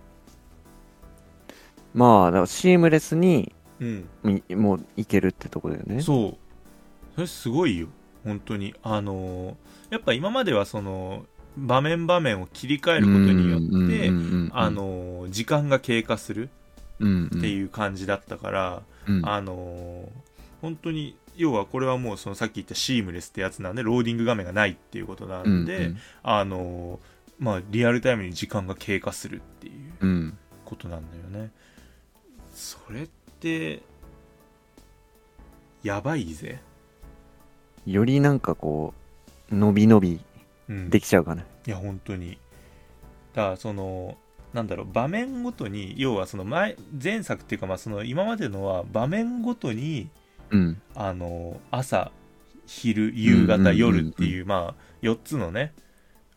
[1.94, 4.10] まあ、だからシームレスにうん。
[4.24, 6.02] みもういけるってとこだよね。
[6.02, 6.38] そう
[7.16, 7.88] それすごいよ
[8.24, 9.56] 本当にあのー
[9.92, 11.26] やっぱ今まではその
[11.58, 14.10] 場面場面を切り替えることによって
[14.54, 16.50] あ、のー時間が経過する
[17.00, 20.08] うんっていう感じだったから、うん、あのー
[20.62, 30.10] 本当に要はこれはもうそのさっき言ったシームレスってやつなんでローディング画面がないっていうことなんで、うんあのーまあリアルタイムに時間が経過するっていううん。
[30.10, 31.52] うんことなんだよね。
[32.54, 33.08] それっ
[33.40, 33.82] て
[35.84, 36.62] やばいぜ、
[37.86, 38.94] よりなんかこ
[39.52, 40.20] う、伸び伸び
[40.70, 41.46] うん、できちゃうかね。
[41.68, 42.38] いや本当に。
[43.34, 44.18] だからその
[44.54, 50.10] なんだろう場面ごとに要はその前前作っていうかまあその今までのは場面ごとに
[50.52, 50.82] うん。
[50.96, 52.12] あの朝
[52.66, 55.74] 昼夕方うんうんうんうん夜っていうまあ4つのね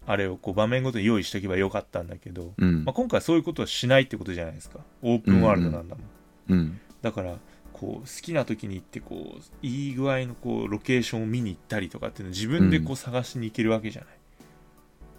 [0.07, 2.85] あれをこう場面ごとに用意しとけばよかったんだけど、うん。
[2.85, 2.93] まあ、。
[2.93, 4.81] 今回そういうことはしないってことじゃないですか。
[5.03, 6.05] オープンワールドなんだもん、
[6.53, 6.81] うん。
[7.03, 7.37] だから
[7.73, 14.11] こう好きな時に行ってこういい具合のこうロケーションを見に行ったりとかっていうのを自分でこう探しに行けるわけじゃない、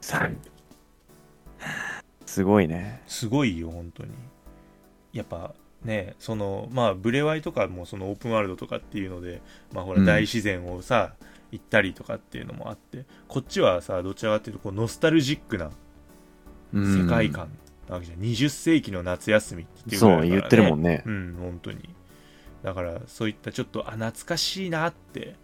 [0.02, 0.30] さ
[2.26, 3.04] すごいね。
[3.08, 4.12] すごいよ本当に。
[5.14, 10.06] やっぱねそのまあブレワイとかもそのオープンワールドとかっていうのでまあほらうん。
[10.06, 11.14] 大自然をさ、
[11.52, 15.72] 行ったりとかっていうのもあってこっちはさどちらかっていうとこうノスタルジックな
[16.74, 17.04] うん。
[17.04, 17.50] 世界観
[17.88, 21.04] なわけじゃん、20世紀の夏休みっていだからそう言ってるもんね。
[21.06, 21.90] うん本当に。
[22.64, 25.36] だからそういったちょっとあ懐かしいなって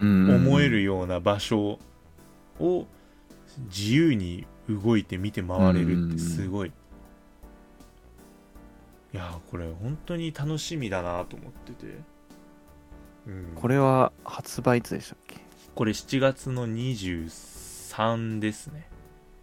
[0.00, 0.46] うん。
[0.48, 1.78] 思えるような場所
[2.60, 2.86] を
[3.68, 6.72] 自由に動いて見て回れるってすごい、い
[9.16, 11.98] やーこれ本当に楽しみだなと思ってて、
[13.26, 15.45] うん、これは発売いつでしたっけ？
[15.76, 18.88] これ7月の23ですね、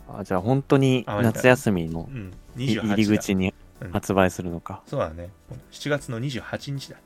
[0.09, 2.83] あじゃあ本当に夏休みのうん、い28だ。
[2.87, 3.91] 入り口にうん。
[3.91, 5.29] 発売するのか、そうだね。
[5.71, 6.97] 7月の28日だ。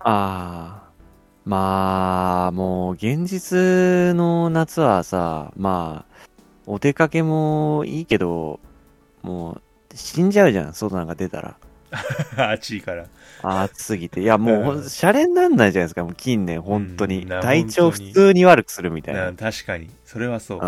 [0.00, 0.90] ああ
[1.46, 6.28] まあもう現実の夏はさまあ
[6.66, 8.60] お出かけもいいけど
[9.22, 9.62] もう
[9.94, 11.56] 死んじゃうじゃん外なんか出たら。
[12.52, 13.06] 暑いから
[13.44, 14.20] 暑すぎて。
[14.20, 14.88] いやもうほんうん。
[14.88, 16.04] シャレになんないじゃないですか。
[16.04, 19.30] もう近年本当に、うんな体調普通に悪くするみたいな。
[19.30, 19.90] な確かに。
[20.04, 20.58] それはそう。
[20.58, 20.62] うん。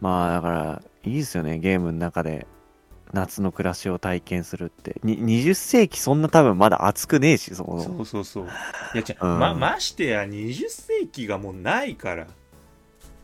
[0.00, 1.58] まあだからいいですよね。
[1.58, 2.46] ゲームの中で
[3.12, 5.00] 夏の暮らしを体験するって。
[5.02, 8.04] に20世紀そんな多分まだ暑くねえしそもそも。
[8.04, 8.44] そうそうそう。
[8.94, 9.38] いやじゃうん。
[9.38, 12.26] まましてや20世紀がもうないから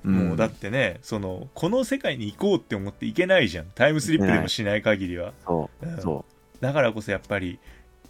[0.02, 3.66] もうだってね、そのこの世界に行こうって思って行けないじゃん。
[3.74, 5.32] タイムスリップでもしない限りは。
[5.46, 5.86] そう。
[5.86, 6.00] うん。
[6.00, 6.24] そ
[6.60, 7.58] だからこそやっぱり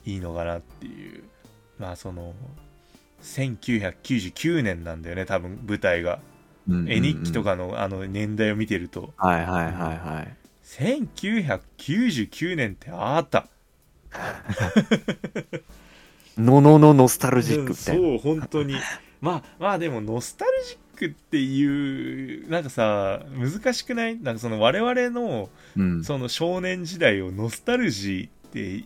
[0.04, 1.24] いいのかなっていう。
[1.78, 2.34] まあその
[3.22, 6.20] 1999年なんだよね多分舞台が。
[6.68, 6.92] う、うんうんうん。
[6.92, 9.12] 絵日記とかのあの年代を見てると。
[9.16, 10.36] はいはいはいはい。
[10.64, 13.48] 1999年ってあった。
[16.38, 18.74] のののノスタルジックみたいな、うんそう本当に。
[19.20, 24.18] まあまあでもノスタルジックっていうなんかさ難しくない？
[24.20, 28.84] なんかその我々のうん、その少年時代をノスタルジーって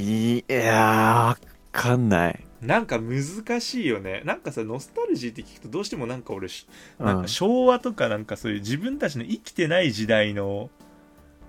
[0.00, 1.38] いやーわ
[1.72, 4.22] かんない、なんか難しいよね。
[4.24, 6.66] なんかさノスタルジーって聞くとどうしてもなんか俺し
[6.98, 10.70] うん、なんか昭和とかなんかそういう自分たちの生きてない時代の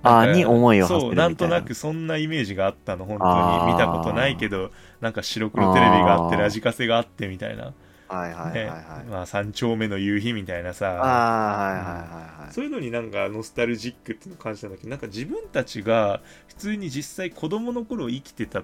[0.04, 1.24] あなんかに思いを馳せそうるみたいな。
[1.24, 3.68] なんとなくそんなイメージがあったの本当あー。
[3.68, 7.74] に見たことないけどなんか白黒テレビがあってラジカセがあってみたいな、
[8.08, 11.02] はいはいはいねはい、まあ、三丁目の夕日みたいなさ。
[11.02, 12.54] ああはいはいはいはい。
[12.54, 18.64] そういうのになんかノスタルジックっていうのを感じたんだけどなんか自分たちが普通に実際子供の頃生きてた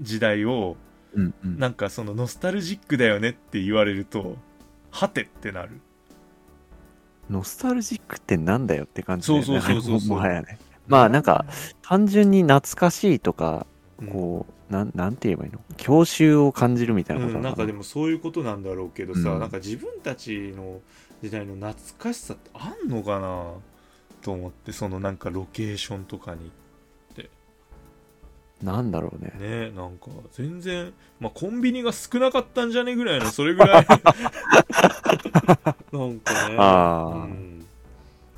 [0.00, 0.76] 時代を
[1.14, 1.58] うんうん。
[1.58, 4.36] なんかそのノスタルジックだよねって言われると
[4.90, 5.80] はてってなる。
[7.30, 9.46] ノスタルジックってなんだよって感じだよね。
[9.46, 10.08] そうそうそうそうそう。
[10.16, 10.58] もはやね。
[10.86, 11.44] まあなんか
[11.82, 13.66] 単純に懐かしいとか
[14.00, 15.60] うんこう、なんなんて言えばいいの？
[15.76, 19.40] 郷愁を感じるみたいなことうん、なんかでもそういうことなんだろうけどさ、うん。
[19.40, 20.80] なんか自分たちの
[21.22, 23.52] 時代の懐かしさってあんのかな？
[24.22, 26.50] と思ってそのなんかロケーションとかに
[28.62, 29.32] なんだろうね。
[29.38, 33.84] ねなんか全然、まあ、コンビニが少なかったんじゃねぐらいのそれぐらい。
[35.92, 36.56] なんかね。
[36.58, 37.12] あー。
[37.12, 37.66] うん、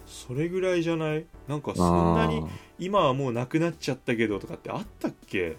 [0.07, 1.25] それぐらいじゃない？
[1.47, 2.43] なんかそんなに
[2.81, 5.57] 今はもうなくなっちゃったけどとかってあったっけ？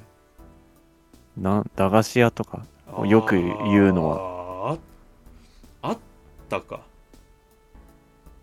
[1.42, 2.66] な駄菓子屋とか
[3.06, 4.18] よく言うのは。
[4.72, 4.78] は
[5.82, 5.98] ああっ
[6.50, 6.82] たか。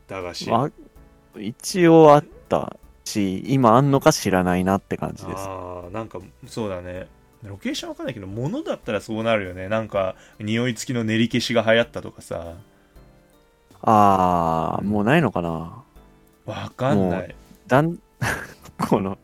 [0.08, 0.50] 駄菓子。
[0.52, 0.70] あ
[1.38, 5.38] 一応あったし今あんのか知らないなって感じです。
[5.38, 7.08] ああなんかそうだね。
[7.42, 9.68] ロケーションわかんないけど物だったらそうなるよね。
[9.68, 12.54] なんか匂い付きの練り消しが流行ったとかさ。
[13.82, 15.84] ああもうないのかな。
[16.46, 17.34] わかんない。
[17.66, 17.98] だん
[18.78, 19.18] この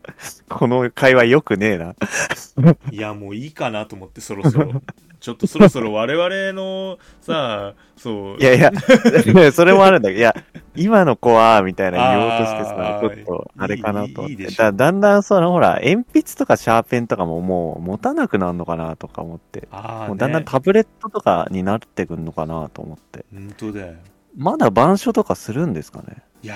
[0.49, 1.95] この会話よくねえな。
[2.91, 4.81] いやもういいかなと思ってそろそろ。
[5.19, 8.37] ちょっとそろそろ我々のさそう。
[8.39, 8.71] いやいや
[9.53, 10.35] それもあるんだけどいや
[10.75, 14.27] 今の子はみたいな言おうとしてさちょっとあれかなと
[14.57, 19.67] だだんだんそのほら鉛筆とかシャーペンとかももう持たなくなるのかなとか思って。
[19.71, 23.25] ああ、ね、もうだんだんタブレットとかになってくるのかなと思って。
[23.33, 23.93] 本当だよ。
[24.35, 26.23] まだ板書とかするんですかね？
[26.41, 26.55] いや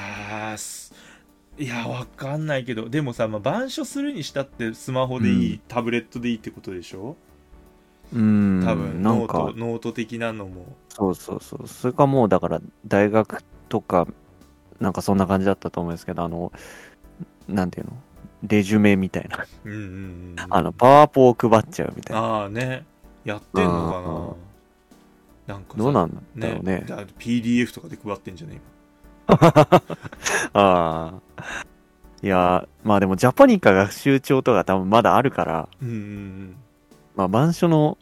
[0.54, 0.94] ーす
[1.60, 2.88] いやわかんないけど。
[2.88, 5.62] でもさ、まあ、板書するにしたってスマホでいい、うん。
[5.68, 7.16] タブレットでいいってことでしょ？
[8.14, 9.34] うーん多分ノーなんか。
[9.34, 10.76] トノート的なのも。
[10.90, 11.68] そうそうそう。
[11.68, 14.08] それかもうだから大学とか
[14.80, 16.52] なんかそんな感じだったと思うんですけどあの
[17.48, 17.94] なんていうの？
[18.44, 19.46] レジュメみたいな。
[19.66, 22.22] うんうんうんあのパワーポを配っちゃうみたいな。
[22.22, 22.86] ああね。
[23.26, 24.36] やってんの
[25.48, 25.56] かな？
[25.56, 26.86] なんかさどうなんだろうね。
[26.88, 28.62] だ PDF とかで配ってんじゃね？
[30.54, 31.14] ああ。
[32.24, 36.56] いや、まあでもジャパニカ学習帳とか多分まだあるから、今うんうん
[37.16, 37.98] まあ板書の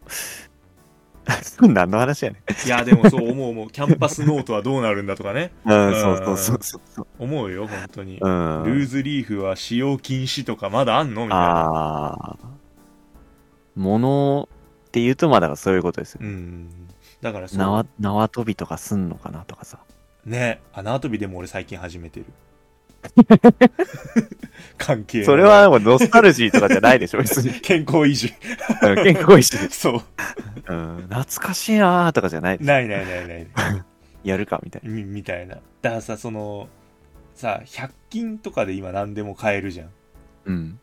[1.61, 5.65] 何の話やねいやでもそう思う思うキャンパスノートはどうなるんだとかねん。
[5.71, 7.07] うん、そうそうそうそうそう。
[7.17, 8.63] 思うよ本当に、うん。
[8.65, 12.37] ルーズリーフは使用禁止とかまだあんのみたいなああ。
[13.75, 14.47] 物
[14.87, 16.19] って言うとまあだそういうことですよ。
[16.23, 16.69] うん
[17.21, 19.79] だからそう縄、縄跳びとかすんのかなとかさ。
[20.25, 22.25] ねあ縄跳びでも俺最近始めてる
[24.77, 27.59] 関係それはもうノスタルジーとかじゃないでしょ、別に。
[27.61, 28.33] 健康維持
[28.81, 29.69] うん健康維持で。
[29.73, 30.03] そう
[30.67, 30.97] うん。
[31.09, 32.57] 懐かしいなーとかじゃない。
[32.59, 33.47] ないないないない
[34.23, 34.89] やるかみたいな。
[34.89, 36.67] みみたいなだからさその
[37.35, 39.89] さ100均とかで今何でも買えるじゃん
[40.45, 40.79] うん。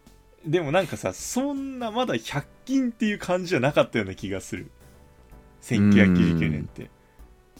[0.46, 4.70] でもなんかさそんなまだ100均っていう感じじゃなかったような気がする
[5.62, 6.90] 1999年って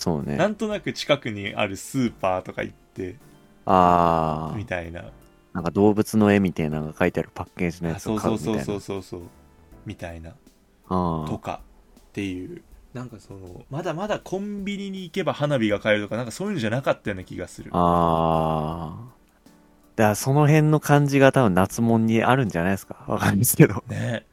[0.02, 0.48] そうねな。
[0.48, 3.16] んとなく近くにあるスーパーとか行って
[3.66, 5.04] あみたいなあ。
[5.52, 8.64] なんか動物の絵みたいなのが書いてあるパッケージのやあつをそうそう買うみたいな。
[8.64, 9.28] そうそうそうそう
[9.86, 10.30] みたいな
[10.88, 11.60] あとか
[12.00, 12.62] っていう
[12.94, 17.78] なんかそのまだまだコンビニに行けば花火が買えるとかなんかそういうのじゃなかったような気がするあ。
[17.78, 19.12] ああ。
[19.94, 23.04] だからその辺の感じが多分夏物にあるんじゃないですか。
[23.06, 23.84] わかんないですけど。
[23.88, 24.24] ね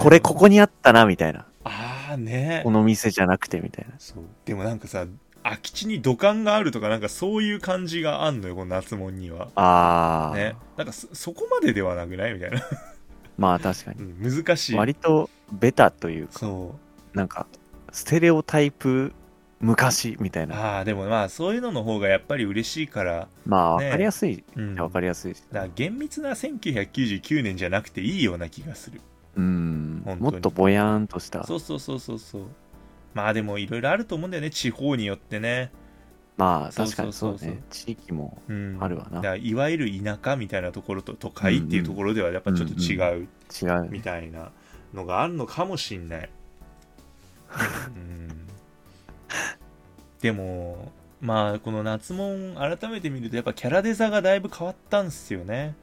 [0.00, 1.46] これここにあったな、みたいな。
[1.64, 3.94] ああねこの店じゃなくて、みたいな。
[3.98, 5.06] そうでもなんかさ
[5.42, 10.36] 空き地に土管があるとかなんかそういう感じがあんのよこの夏物にはああ。
[10.36, 12.34] ねなんかそそこまでではなくない？
[12.34, 12.62] みたいな、
[13.36, 14.12] まあ確かうに。
[14.28, 16.74] ん、難しい割とベタというか、そ
[17.12, 17.46] なんか、
[17.92, 19.12] ステレオタイプ
[19.60, 20.56] 昔みたいうな。
[20.76, 24.42] ああでもまあそういうのの方がやっぱり嬉しいから、まあ、ねわかりやすい。
[24.56, 25.42] うん、わかりやすいし。
[25.52, 29.00] だから厳密な1999年じゃなくていいような気がする
[29.36, 30.02] うん。
[30.20, 31.44] もっとぼやーんとした。
[31.44, 32.42] そうそうそうそうそう。
[33.14, 34.50] まあでもいろいろあると思うんだよね。
[34.50, 35.70] 地方によってね。
[36.36, 37.62] まあ、そう確かにそそうね。
[37.70, 38.78] 地域もうん。
[38.80, 39.16] あるわな。
[39.16, 44.00] だからいわゆる田舎みたいなところと都会っていうところではやっぱちょっと違う違うみね。
[44.00, 44.50] たいな
[44.92, 46.30] のがあるのかもしんない、
[47.88, 48.28] うん、
[50.20, 55.74] でもまあこの夏もん改めて見るとやっぱキャラデザがだいぶ変わったんすよね。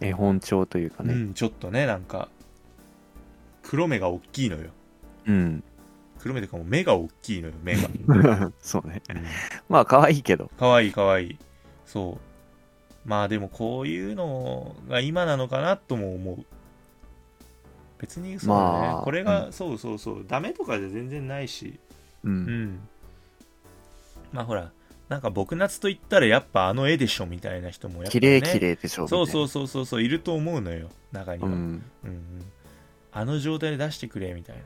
[0.00, 1.14] 絵本帳というかね。
[1.14, 2.28] うんちょっとねなんか
[3.66, 4.70] 黒目が大きいのよ
[5.26, 5.64] うん。
[6.20, 7.88] 黒目というかもう目が大きいのよ目が、
[8.62, 9.02] そうね。
[9.10, 9.24] うん
[9.68, 10.48] まあ、可愛いけど。
[10.58, 11.38] かわいいかわいい
[11.84, 12.18] そ
[13.04, 16.44] うまあでもこういうのが今なのかなとも思う
[17.98, 21.78] 別にそうだね、まあこれが、うそうそうそうダメとかじゃ全然ないし
[22.24, 22.28] う。
[22.28, 22.88] うんん
[24.32, 24.70] まあほら
[25.08, 29.06] なんか僕夏と言ったらやっぱあの絵でしょみたいな人もやっぱ、綺ね、麗綺麗でしょ。
[29.06, 29.26] そうう。
[29.26, 31.82] そうそうそうそういると思うのよ中には、ううんん。
[32.04, 32.22] うん
[33.18, 34.62] あの状態で出してくれみたいな。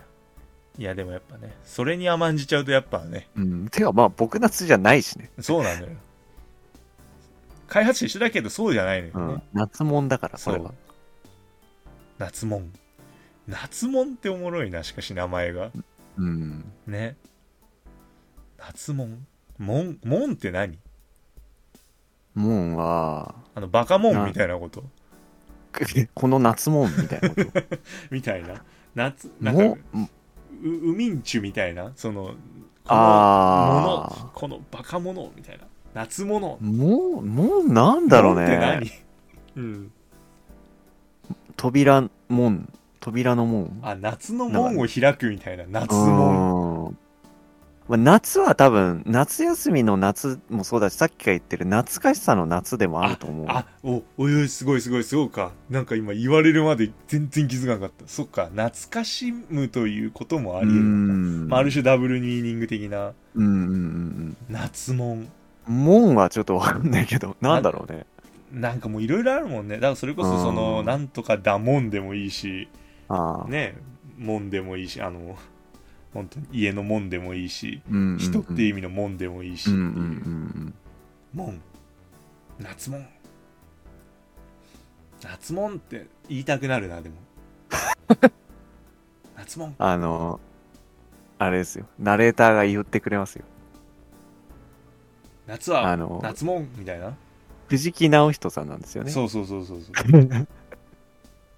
[0.77, 3.29] いやでもやっぱねそれに甘んじちゃうとやっぱね。
[3.37, 3.69] うん。
[3.69, 5.31] てか、まあ、僕夏じゃないしね。
[5.41, 5.93] そうなのよ。
[7.69, 9.43] 開発者一緒だけどそうじゃないのよね、うん。
[9.53, 10.75] 夏もんだから、それは。
[12.19, 12.73] 夏もん。
[13.47, 15.71] 夏もんっておもろいなしかし名前が。
[16.17, 16.65] うん。
[16.89, 17.17] ね。
[18.59, 19.27] 夏もん。
[19.59, 20.77] もんもんって何？
[22.35, 24.83] もんは、あのバカもんみたいなこと
[26.15, 27.43] この夏もんみたいなこと。
[28.11, 28.63] みたいな。
[28.95, 29.79] 夏なんかも
[30.63, 31.93] うウミンチュみたいな？
[31.97, 32.37] そのこのも
[32.87, 35.65] あのこのバカ者みたいな。
[35.95, 38.57] 夏物もう、もうなんだろうね。
[38.57, 38.91] 何？
[39.57, 39.93] うん。
[41.57, 43.81] 扉門、扉の門。
[43.83, 45.65] あ夏の門を開くみたいな。
[45.67, 46.99] 夏門うん
[47.91, 53.47] まあ、夏は多分、夏休みの夏もそうだし、さっきが言ってる懐かしさの夏でもあると思う。
[53.49, 61.49] あおおすごいすごいそうかなんか今言われるまで全然気づかなかったそっか懐かしむということもありう得るのか、ん。
[61.49, 65.29] まあ、ある種ダブルミーニング的なうんうんうん夏門
[65.69, 65.85] うん。
[65.85, 68.07] 門はちょっとわかんないけど、なんだろうね。
[68.53, 72.69] なんかもういろいろあるもんねだからそれこそそのうんなんとかだもんでもいいし
[73.09, 73.49] ああ。
[73.49, 73.77] ね
[74.19, 75.37] 門でもいいしあの
[76.13, 78.19] 本当に家の門でもいいしうんうんうん。
[78.19, 79.77] 人っていう意味の門でもいいしっていう。
[79.77, 80.01] うんうんう
[80.67, 80.75] ん
[81.33, 81.61] 門。
[82.59, 83.07] 夏門。
[85.23, 87.17] 夏門って言いたくなるなでも。
[89.37, 89.75] 夏門。
[89.79, 90.41] あの、
[91.39, 91.87] あれですよ。
[91.99, 93.45] ナレーターが言ってくれますよ。
[95.47, 97.17] 夏はあの夏門みたいな？
[97.69, 99.11] 藤木直人さんなんですよね。
[99.11, 99.93] そうそうそうそうそう。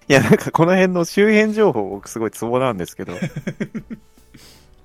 [0.09, 3.13] いや、なんかこの辺の周辺情報僕すごいツボなんですけど。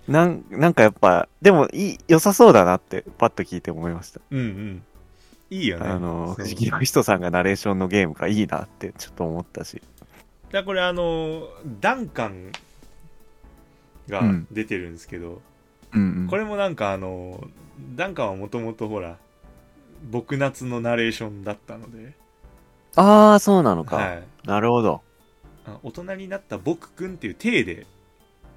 [0.09, 4.21] なん、なんかやっぱ、でもいい、良さそうだなってパッと聞いて思いました。
[4.31, 4.83] うんうん
[5.51, 9.81] いいよねあの、藤木直人さんがナレーションのゲームがいいなってちょっと思ったし。
[10.53, 11.49] だこれあの
[11.81, 12.53] ダンカン
[14.09, 15.41] がうん出てるんですけど、
[15.95, 16.27] うんうん。
[16.29, 17.43] これもなんかあの
[17.97, 19.17] ダンカンはもともとほら
[20.11, 22.13] 僕夏のナレーションだったので、
[22.97, 23.97] ああ、そうなのか。
[23.97, 25.01] はい、なるほど。
[25.67, 27.87] あ大人になった僕くんっていう体で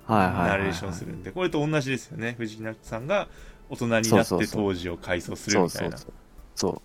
[0.08, 1.32] ナレーションするんで。
[1.32, 2.36] これと同じですよね。
[2.38, 3.28] 藤木夏さんが
[3.70, 5.98] 大人になって当時を回想するみたいな。
[5.98, 6.14] そうそう。
[6.56, 6.82] そう。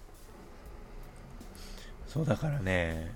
[2.07, 2.27] そう。
[2.27, 3.13] だからね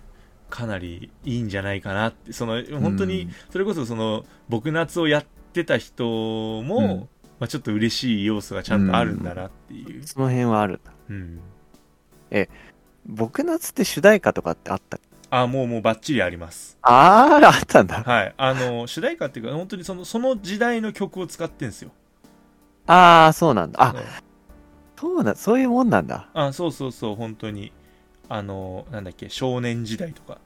[0.49, 6.05] かなりいいんじゃないかなってその本当にそれこそその僕夏をやってた人
[6.63, 6.81] も、う。
[6.83, 7.09] ん
[7.41, 10.79] まあ、ちょっと嬉しい要素がちゃんとあるんだなっていう、その辺はある。
[11.09, 11.13] う。
[11.15, 11.41] ん
[13.07, 15.01] 僕夏って主題歌とかってあった
[15.31, 18.03] あもうもうバッチリありますあー、あったんだ。
[18.03, 21.91] はいあの主題歌っていうか本当にそのその時代の曲を使ってんですよ
[22.87, 23.81] あー、そうなんだ。
[23.83, 24.01] あうん、
[24.97, 26.29] そうだ、そういうもんなんだ。
[26.35, 27.73] あそうそうそう本当に
[28.29, 30.41] あのなんだっけ少年時代とかね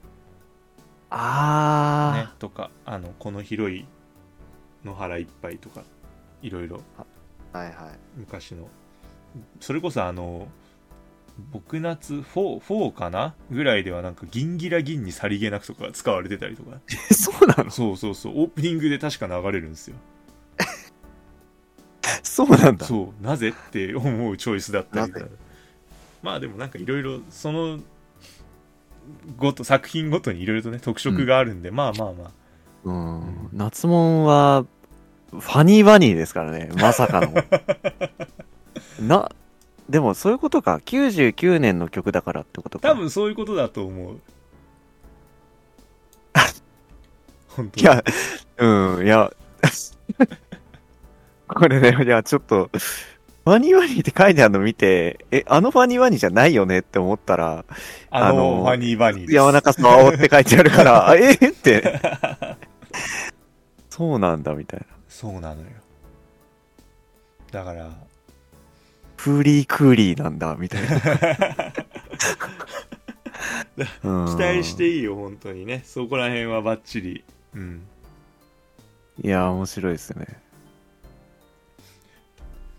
[1.11, 3.87] あとかあのこの広い
[4.85, 5.83] 野原いっぱいとか
[6.43, 7.59] いろいろー。
[7.59, 7.75] はいはい。
[8.17, 8.69] 昔の
[9.61, 10.49] それこそあの
[11.53, 13.35] 僕夏 4, 4かな？
[13.51, 16.79] ぐらいではなんか銀ギラ銀にさりげなくとか使われてたりとか。
[16.91, 17.71] え、 そうなの？
[17.71, 18.43] そうそうそう。
[18.43, 19.97] オープニングで確か流れるんですよ。
[22.23, 22.87] そうなんだ。
[22.87, 23.25] そう。
[23.25, 25.27] なぜって思うチョイスだったりなぜ？
[26.23, 27.81] まあでもなんかいろいろその
[29.37, 32.31] ごと作品ごとにいろいろとね特色があるんで、まあまあまあ。
[32.85, 33.49] うん。
[33.53, 34.67] 夏もんは、
[35.31, 36.71] ファニーバニーですからね。
[36.77, 37.33] まさかの。
[39.01, 39.33] な、
[39.89, 40.81] でもそういうことか。
[40.85, 42.89] 99年の曲だからってことか。
[42.89, 44.21] 多分そういうことだと思う
[47.49, 48.05] 本当いや、
[48.59, 49.31] うん、いや、
[51.49, 52.71] これね、いや、ちょっと、
[53.45, 57.65] ファニーワニーって書いてあるの見て、え、あのファニーワニーじゃないよねって思ったら、
[58.11, 62.01] ああののファニーバニーです山中さんって書いてあるから、あ えーって。
[63.91, 64.87] そうなんだ、みたいな。
[65.09, 65.69] そうなのよ
[67.53, 67.89] だから
[69.17, 70.97] フーリークーリーなんだ、みたいな。
[74.05, 77.83] う ん期待していいよ本当にねそこら辺はバッチリうん
[79.23, 80.27] いや、面白いですね。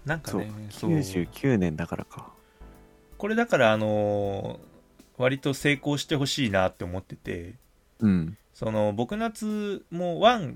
[0.06, 2.32] なんかね、そう99年だからか。
[3.18, 4.76] これだからあのー
[5.18, 7.54] 割と成功してほしいなって思ってて
[8.00, 8.38] うん。
[8.54, 10.54] その僕夏も1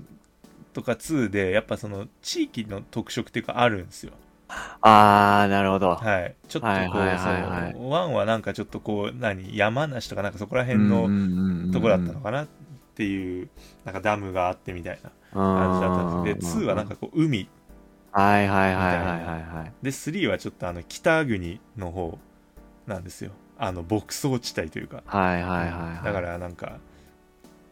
[0.74, 4.12] とか2でやっぱその地域の特色っていうかあるんですよ
[4.80, 5.94] あー、なるほど。
[5.96, 6.34] はい。
[6.48, 7.72] ちょっとこう、はいはいはいはい。
[7.72, 12.48] その1はなんかちょっとこう何山梨とかなんかそこら辺のとこだったのかなっ
[12.94, 13.48] ていう
[13.84, 17.48] なんかダムがあってみたいな感じだったんですで2はなんかこう海。
[18.12, 19.72] はいはいはいはいはいはい。
[19.82, 22.18] で3はちょっとあの北国の方
[22.86, 23.32] なんですよ。
[23.58, 25.02] あの牧草地帯というか。
[25.06, 26.04] はいはいはいはい。
[26.04, 26.78] だからなんか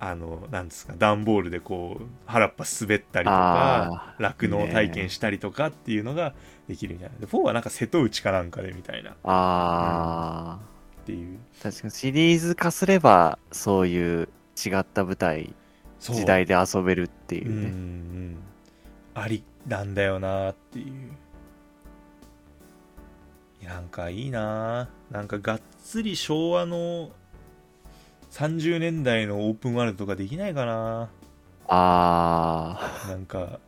[0.01, 6.35] あのなんですか段ボールでこう原っぱ滑ったりとか酪農体験したりとかっていうのが
[6.69, 7.15] できるんじゃな。
[7.17, 9.11] いで4はなんか瀬戸内かなんかでみたいな。
[9.13, 10.59] っあ
[11.05, 11.39] ていう。
[11.59, 14.29] ー、確かにシリーズ化すれば、そういう
[14.65, 15.55] 違った舞台、
[16.01, 17.69] 時代で遊べるっていううんうね。
[17.69, 18.37] ん。
[19.15, 21.13] ありなんだよなっていう。
[23.65, 24.89] なんかいいな。
[25.11, 27.11] なんかがっつり昭和の
[28.31, 31.11] 30年代のオープンワールドとかできないかな
[31.69, 33.61] あなんか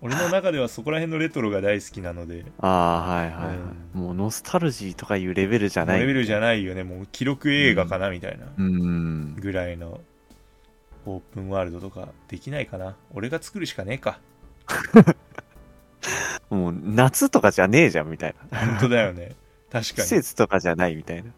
[0.00, 3.96] 俺の中ではそこら辺のレトロが大好きなのでー、あー、はいはいはい。
[3.96, 6.00] もうノスタルジーとかいうレベルじゃない。
[6.00, 9.34] レベルじゃないよねもう記録映画かなみたいなうん。
[9.36, 10.00] ぐらいの
[11.06, 14.20] オープンワールドとかできないかな俺が作るしかねえか
[16.50, 18.58] もう夏とかじゃねえじゃんみたいな。
[18.58, 19.34] 本当だよね
[19.70, 21.30] 確季かに節とかじゃないみたいな。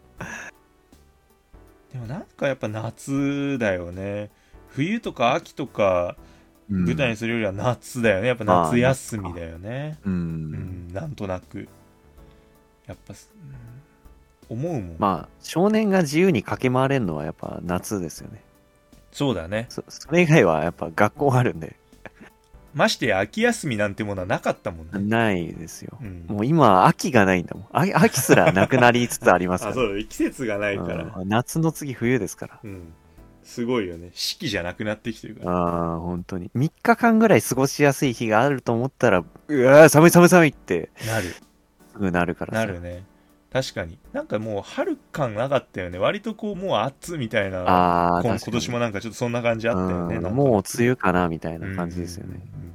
[1.93, 4.30] でもなんかやっぱ夏だよね。
[4.68, 6.16] 冬とか秋とか
[6.70, 6.84] うん。
[6.84, 8.28] 舞台にするよりは夏だよね。
[8.28, 9.99] やっぱ夏休みだよね。
[10.05, 10.11] う。
[10.11, 10.89] うん。
[10.89, 11.68] んなんとなく。
[12.86, 13.78] やっぱ、うん
[14.51, 18.43] 思うもん、まあ、少年が自由に駆け回れるのはやっぱ夏ですよね。
[19.12, 19.66] そうだね。
[19.68, 21.76] そそれ以外はやっぱ学校あるんで、
[22.74, 25.98] ましてや秋休みなんてものはなかったもんね、ないですよ。
[26.00, 27.66] うん、もう今、秋がないんだもん。
[27.72, 29.72] あ秋すらなくなりつつありますから。
[29.72, 32.60] あそう季節がないからうん夏の次冬ですから。
[32.62, 32.92] うん
[33.44, 36.50] すごいよね四季じゃなくなってきてるからああ、本当に。
[36.54, 43.04] 3日間ぐらい過ごしやすい日があると思ったら、うわー寒い寒い寒いってなるすぐなるからさなるね
[43.61, 43.98] 確かに。
[44.12, 45.98] なんかもう春感なかったよね。
[45.98, 50.16] 割とこうもう暑みたいなああ、今今年もなんかちょっとそんな感じあったよね。
[50.16, 52.34] うもう梅雨かなみたいな感じですよね。
[52.34, 52.74] うんうんうん。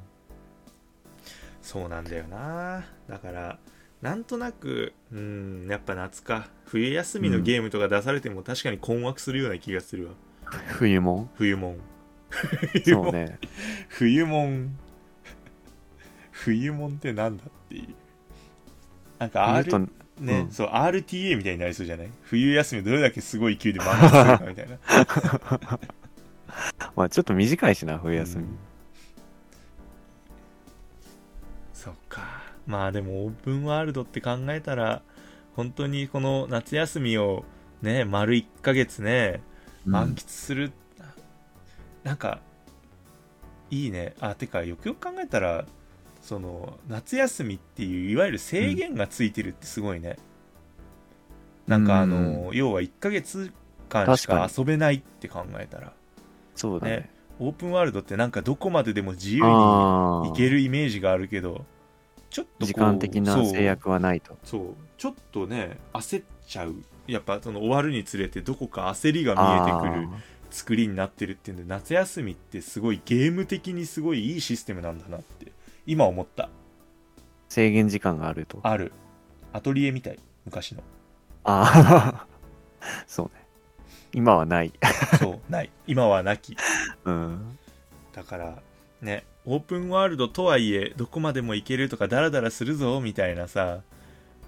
[1.61, 2.84] そうなんだよな。
[3.07, 3.59] だから
[4.01, 6.49] なんとなくうんやっぱ夏か。
[6.65, 10.13] 冬休みのゲームとか出されても確かに困惑するような気がするわ。
[10.67, 11.29] 冬も？
[11.36, 11.77] 冬もん。
[12.29, 13.39] 冬もん、そうね。
[13.88, 14.77] 冬もん。
[16.31, 17.95] 冬もんってなんだっていう。
[19.19, 20.51] なんか R 冬とね、うん。
[20.51, 22.09] そう RTA みたいになりそうじゃない？
[22.24, 24.78] 冬休みをどれだけすごい勢いで満喫するかみたいな。
[26.95, 28.43] まあちょっと短いしな、冬休み。
[28.43, 28.57] うん。
[31.74, 32.43] そっか。
[32.68, 35.01] まあでもオープンワールドって考えたら
[35.55, 37.43] 本当にこの夏休みを
[37.82, 39.41] ね丸1ヶ月ね
[39.86, 40.72] 満喫する、
[42.03, 42.39] なんか
[43.70, 44.14] いいね。
[44.22, 45.66] あてかよくよく考えたら
[46.24, 50.17] その夏休みっていういわゆる制限がついてるってすごいね、
[51.67, 53.51] なんかあの、要は1ヶ月
[53.89, 55.91] 間しか遊べないって考えたら。
[56.55, 56.97] そうだね。
[56.97, 57.09] ね。
[57.39, 60.36] オープンワールドってなんかどこまででも自由にあ行あ。
[60.36, 61.65] けるイメージがあるけど
[62.30, 64.38] ちょっと時間的な制約はないと。
[64.45, 64.76] そう。
[64.97, 66.76] ちょっとね焦っちゃう。
[67.05, 70.07] やっぱその終わるにつれてどこか焦りが見えてくる
[70.51, 75.42] 作りになってるっていうんで夏休みってすごいゲーム的にすごいいいシステムなんだなって
[75.86, 76.49] 今思った
[77.49, 78.59] 制限時間があると。
[78.63, 78.91] あある
[79.51, 80.81] アトリエみたい昔の
[81.43, 83.05] あー。
[83.07, 83.31] そうね。
[84.13, 84.73] 今はない。
[85.19, 86.55] そうない今はなき
[87.05, 87.57] うん。
[88.13, 88.61] だから
[89.01, 93.81] ねオープンワールドとはいえどこまでも行けるとかダラダラするぞみたいなさ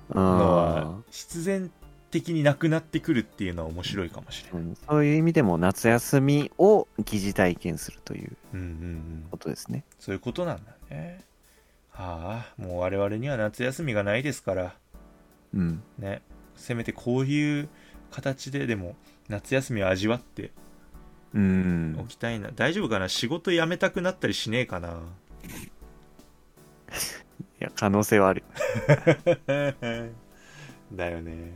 [0.09, 1.71] のはあ必然
[2.11, 9.83] 的になくなってくるっていうのは面白いかもしれない、ーうんそういう意味でも夏休みを疑似体験するといううんうんうんことですね。
[9.99, 11.23] そういうことなんだね。
[11.91, 14.75] はあもう我々には夏休みがないですから。
[15.53, 15.83] うん。
[15.97, 16.21] ね。
[16.55, 17.69] せめてこういう
[18.11, 18.95] 形ででも
[19.29, 20.51] 夏休みを味わって
[21.33, 21.97] うん。
[21.99, 22.05] お。
[22.05, 23.09] きたいな、大丈夫かな？
[23.09, 24.99] 仕事辞めたくなったりしねえかな？
[27.59, 28.43] いや、可能性はある。
[30.93, 31.53] だよね。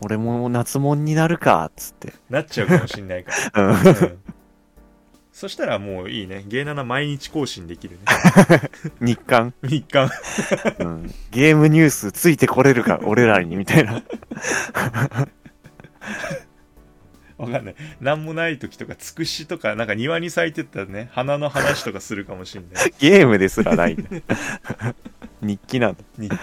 [0.00, 2.14] 俺も夏もんになるか、っつって。
[2.28, 3.62] なっちゃうかもしんないから。
[3.70, 3.76] うん。
[3.76, 4.18] うん
[5.40, 6.44] そしたらもういいね。
[6.48, 8.02] 芸7毎日更新できるね。
[9.00, 10.10] 日刊、日刊。
[10.80, 14.02] うん、ゲームニュースついてこれるか、俺らに、みたいな。
[17.38, 17.74] わかんない。
[18.02, 22.92] なんもない時とか、つくしとか、なんか庭に咲いてたね、花の話とかするかもしんない。
[23.00, 23.96] ゲームですらない。
[25.40, 26.00] 日記なんだ。
[26.18, 26.36] 日記。
[26.36, 26.38] っ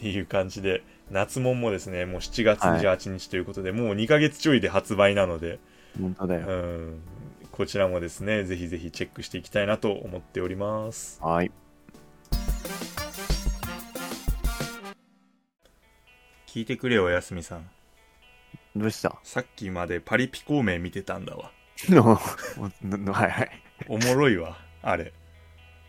[0.00, 5.60] ていう感じで、夏もんもですね、もう7月28日ということで、もう2ヶ月ちょいで発売なので、
[5.96, 6.46] 本当だよ。
[6.48, 7.00] うん、
[7.60, 11.20] こちらもですね、ぜひぜひチェックしていきたいなと思っております。
[11.22, 11.52] はい。
[16.46, 17.68] 聞いてくれよ、おやすみさん。
[18.74, 19.20] どうした？
[19.22, 21.50] さっきまでパリピ孔明見てたんだわ。
[23.12, 23.50] はいはい。
[23.88, 25.12] おもろいわ、あれ。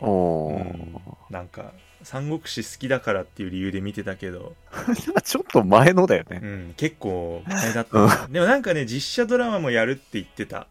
[0.02, 0.56] おー。
[0.56, 1.72] うんなんか、
[2.04, 4.58] 三国志好きだからっていう理由で見てたけど、
[5.24, 6.42] ちょっと前のだよね。
[6.44, 8.28] うん、結構前だった。
[8.28, 10.68] でもなんかね、実写ドラマもやるって言ってた。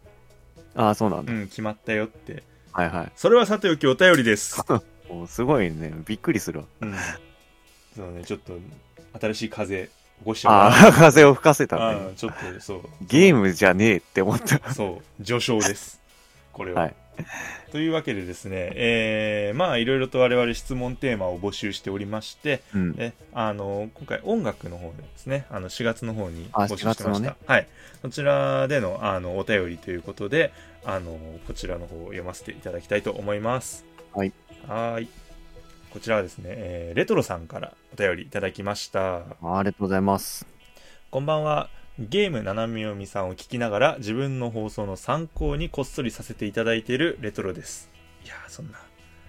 [0.74, 1.32] ああ、そうなんだ。
[1.32, 2.42] うん、決まったよって。
[2.72, 3.12] はいはい。
[3.16, 4.60] それはさておきお便りです。
[5.08, 5.92] おすごいね。
[6.06, 6.64] びっくりするわ。
[6.80, 6.94] うん。
[7.96, 8.56] そうね、ちょっと、
[9.20, 12.00] 新しい風起こしてもらああ、風を吹かせたあね。
[12.00, 12.82] ーちょっと、そう。
[13.02, 14.72] ゲームじゃねえって思った。
[14.72, 16.00] そう、序章です。
[16.52, 16.82] これは。
[16.82, 16.94] はい
[17.72, 22.94] というわけでですね、えー、まあ、いろいろと我々質問テーマを募集しておりまして、うん。
[22.98, 27.34] えあの今回音楽の方でですねあの4月の方にあ募集してました、4月のね。
[27.46, 27.66] はい。
[28.02, 30.52] そちらでのあのお便りということで
[30.84, 33.84] あのこちらの方を読ませていただきたいと思います。
[34.14, 34.32] はい。
[34.66, 35.08] はーい。
[35.90, 39.18] こちらはですね、えーレトロさんからお便りいただきました。
[39.42, 40.46] あありがとうございます。
[41.10, 41.68] こんばんは
[42.08, 47.90] ゲームななみよみさんを聞きながら自分の放送の参考にこっそりさせていただいているレトロです
[48.24, 48.78] いやーそんな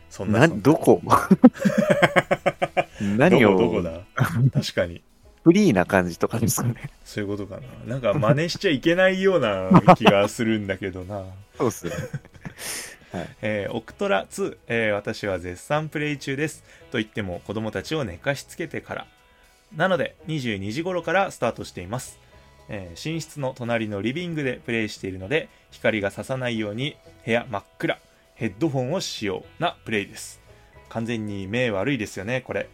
[0.09, 1.01] そんなな、どこ？
[3.01, 3.57] 何を？
[3.57, 4.01] どこだ？
[4.53, 5.01] 確かに
[5.43, 6.91] フリーな感じとかですかね。
[7.03, 7.93] そういうことかな。
[7.93, 11.23] なんか真似しちゃいけないような気がするんだけどな。
[11.57, 11.93] そうっすね。
[13.41, 16.63] えーオクトラ2、えー私は絶賛プレイ中です。
[16.91, 19.07] と言っても子供たちを寝かしつけてから。
[19.75, 22.19] なので22時頃からスタートしています。
[22.69, 26.95] えー寝室の隣のリビングでプレイしているので光が差さないように
[27.25, 27.99] 部屋真っ暗、
[28.35, 30.41] ヘッドホンを使用なプレイです。
[30.89, 32.69] 完全に目悪いですよね、これ。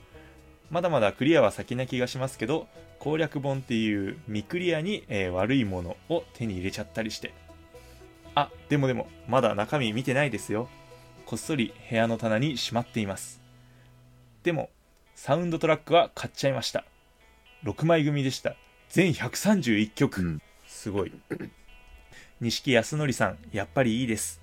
[0.69, 2.67] まだまだクリアは先な気がしますけど、
[2.99, 7.33] 攻略本っていう未クリアに、えー悪いものを手に入れちゃったりして。
[8.35, 10.67] あ、でもでも、まだ中身見てないですよ。
[11.25, 13.41] こっそり部屋の棚にしまっています。
[14.43, 14.69] でも、
[15.15, 16.85] サウンドトラックは買っちゃいました。
[17.63, 18.55] 6枚組でした。
[18.89, 20.21] 全131曲。
[20.21, 21.11] うんすごい。
[22.39, 24.41] 錦安則さん、やっぱりいいです。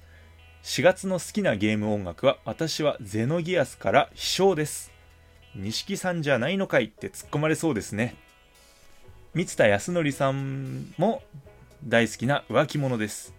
[0.64, 4.92] 4月の好きなゲーム音楽は、私はゼノギアスから飛翔です。
[5.54, 8.16] 錦さんじゃないのかいって突っ込まれそうですね。
[9.34, 11.22] 三田康則さんも
[11.84, 13.34] 大好きな浮気者です。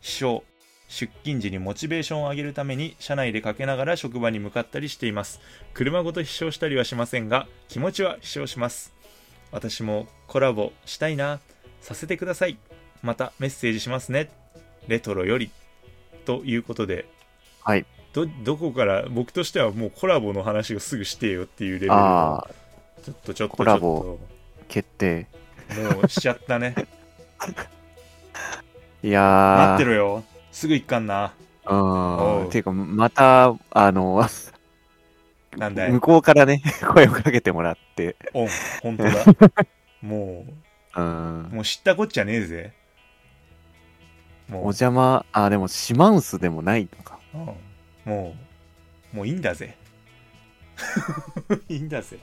[0.00, 0.44] 飛翔。
[0.88, 5.40] 出勤時にモチベーションを上げるために車内でかけながら職場に向かったりしています。
[5.74, 8.97] 車ごと飛翔したりはしませんが、気持ちは飛翔します。
[9.50, 11.40] 私もコラボしたいな。
[11.80, 12.58] させてください。
[13.02, 14.30] またメッセージしますね。
[14.88, 15.50] レトロより。
[16.24, 17.06] ということで、
[17.62, 17.86] はい。
[18.12, 22.50] どどこから僕としてはもうコラボの話をすぐしてよっていうレベルああ、
[23.02, 24.18] ちょっとちょっとコラボ
[24.66, 25.26] 決定。
[25.72, 26.74] ちょっともうしちゃったね
[29.02, 29.70] いやー。
[29.72, 31.32] 待ってろよすぐ行かんな
[31.66, 32.50] うん。
[32.50, 34.24] ていうか、また、あの、
[35.58, 35.92] なんだい？
[35.92, 38.48] 向こうからね、 声をかけてもらって、オン
[38.82, 39.10] 本当だ。
[40.02, 40.46] も
[40.96, 41.44] うん。
[41.46, 41.54] う。
[41.56, 42.72] もう知ったこっちゃねえぜ。
[44.48, 44.60] もう。
[44.60, 47.18] お邪魔、あ、でも、シマウスでもないのか。
[47.34, 47.40] うん。
[48.12, 48.36] も
[49.12, 49.76] うもういいんだぜ。
[51.68, 52.18] いいんだぜ。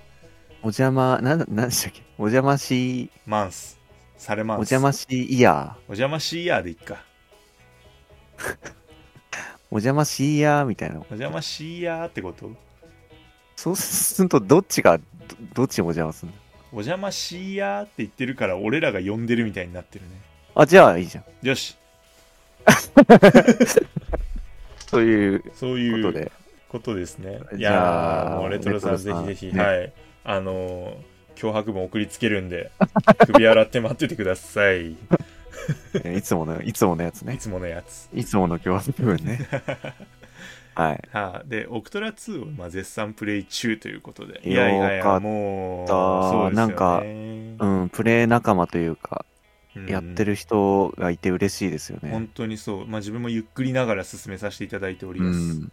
[0.61, 2.01] お邪魔、なんだ、なんでしたっけ？
[2.17, 3.79] お邪魔し、マンス。
[4.17, 4.71] サレマおンス。
[4.71, 7.03] 邪魔しイヤお邪魔しいやでいっか。
[8.37, 8.73] ー。
[9.71, 10.95] お邪魔しイヤーみたいな。
[10.95, 12.49] お邪魔しいやってこと？
[13.55, 15.03] そうすると、どっちが、ど
[15.53, 16.37] どっちにお邪魔するの？
[16.71, 20.11] お邪魔しいやって言ってるから俺らが呼んでるみたいになってるね
[20.55, 21.47] あ、じゃあいいじゃん。
[21.47, 21.77] よし
[24.89, 26.31] というそういうことで。
[26.69, 27.39] ことですね。
[27.53, 29.93] いじゃやー、あもうレトロさんレトロさんぜひぜひ、ねはい。
[30.25, 32.71] あのー、脅迫文送りつけるんで、
[33.27, 34.91] 首洗って待っててください。
[34.91, 34.97] い
[36.17, 37.37] いつもの、いつものやつね。
[37.37, 38.09] つものやつ。
[38.13, 39.47] いつもの今日部分ね。
[40.75, 41.09] はい。
[41.11, 44.41] はあ、で、オクトラ2を、まあ、絶賛プレイ中ということで。
[44.43, 46.55] いやいやいや、もう、そうですよね。
[46.55, 49.35] なんかうん、プレイ仲間というか、うん
[49.87, 52.09] やってる人がいて嬉しいですよね。
[52.09, 52.87] 本当にそう。
[52.87, 55.37] まあ、自分もゆっくりながら進めさせていただいておりうます。
[55.37, 55.71] ん。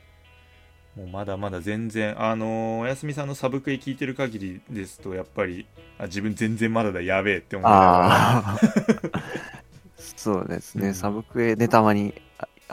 [0.97, 5.67] もうまだまだ全然、あのーおやすみさんのサブクエ聞いてる限りですと、やっぱり、
[5.99, 7.89] あ自分全然まだだ、やべえって思いながら。
[7.91, 8.59] ああ。
[10.17, 12.21] そうですね、うんサブクエでたまにあ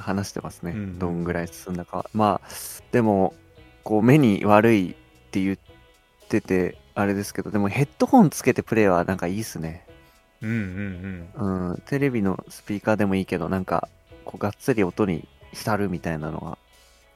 [0.02, 2.10] 話してますね、うんどんぐらい進んだか。
[2.14, 2.50] まあ、
[2.92, 3.34] でも、
[3.84, 4.94] こう、目に悪いっ
[5.32, 5.58] て言っ
[6.28, 9.86] てて、あれですけど、でもヘッドホンつけてプレイはなんかいいっすね。
[10.42, 11.70] うんうんうん。
[11.72, 13.88] うん、テレビのスピーカーでもいいけど、なんか、
[14.26, 16.58] こう、がっつり音に浸るみたいなのは、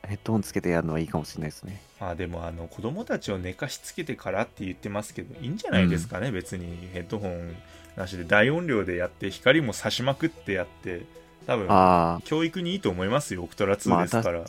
[0.08, 1.82] ヘッドホンつけてやるのはいいかもしれないですね。
[2.00, 7.56] まあでもあの子供たちを寝かしつけてからって言ってますけどいいんじゃないですかね、別にヘッドホン
[7.96, 11.06] なしで大音量でやって光も差しまくってやって
[11.46, 14.46] 多分教育にいいと思いますよオクトラ2ですから、ま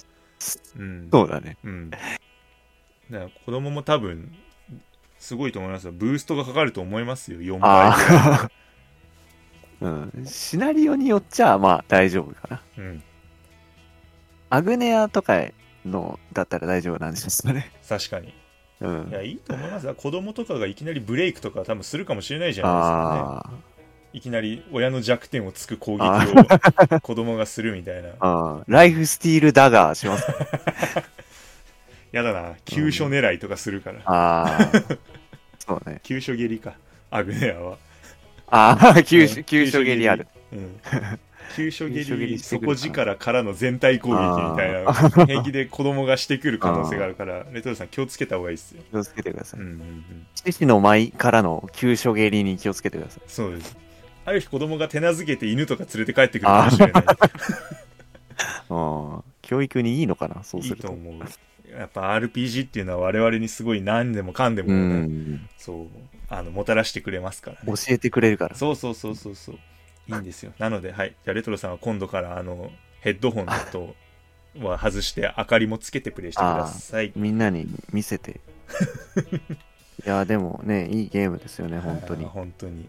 [0.78, 1.56] うんそうだね。
[1.64, 2.04] うんだか
[3.10, 4.34] ら子供も多分
[5.18, 8.50] すごいと思いますよブーストがかかると思いますよ4倍。
[9.80, 10.26] うん。
[10.26, 12.62] シナリオによっちゃ、まあ大丈夫かな。
[12.78, 13.02] うん
[14.50, 15.42] アグネアとか
[15.84, 17.72] のだったら大丈夫なんですかね。
[17.88, 18.32] 確かに
[18.80, 19.12] うんい。
[19.12, 23.73] やいいと思いますよ子供とかがいきなりブレイクとか多分するかもしれないじゃないですかねあ
[24.14, 26.24] いきなり親の弱点をつく攻撃あ
[26.96, 28.10] を 子供がするみたいな。
[28.20, 30.24] あ、ああライフスティールダガーします。
[32.12, 32.52] やだな。
[32.64, 34.70] 急所狙いとかするから、ああ。
[35.58, 35.98] そうね。
[36.06, 36.74] 急所蹴りか。
[37.10, 37.78] アグネアは、
[38.46, 39.44] ああ、急所、うん。
[39.44, 40.28] 急所蹴りある。
[40.52, 40.80] うん、
[41.56, 44.90] 急所蹴り底力からの全体攻撃みたいな。
[44.90, 44.94] あ
[45.26, 47.44] 平気で子供がしてくる可能性があるから。
[47.50, 49.60] レトロさん気をつけた方がいいっすよ、気をつけてください。
[49.60, 53.22] うんうんうん、獅子の舞からの急所蹴りに気をつけてください。
[53.26, 53.83] そうです
[54.24, 57.04] ある日子供が手なずけて犬とか連れて帰ってくるかもしれない
[58.70, 58.74] う
[59.18, 59.24] ん。
[59.42, 60.88] 教育にいいのかな、そういすると。
[60.88, 61.14] いと思う
[61.78, 65.48] やっぱ RPG っていうのは我々にすごい何でもかんでもうね、ん。
[65.58, 65.86] そう
[66.28, 68.54] あのもたらしてくれますからね教えてくれるから。
[68.54, 69.58] そうそうそうそうそう。
[70.08, 70.52] いいんですよ。
[70.58, 71.14] なので、はい。
[71.24, 72.70] じゃあ、レトロさんは今度から、あの、
[73.00, 73.94] ヘッドホンと
[74.60, 77.12] は外して、明かりもつけてプレイしてください。
[77.16, 78.40] みんなに見せて。
[80.04, 82.24] いや、でもね、いいゲームですよね、本当に。
[82.24, 82.86] 本当に。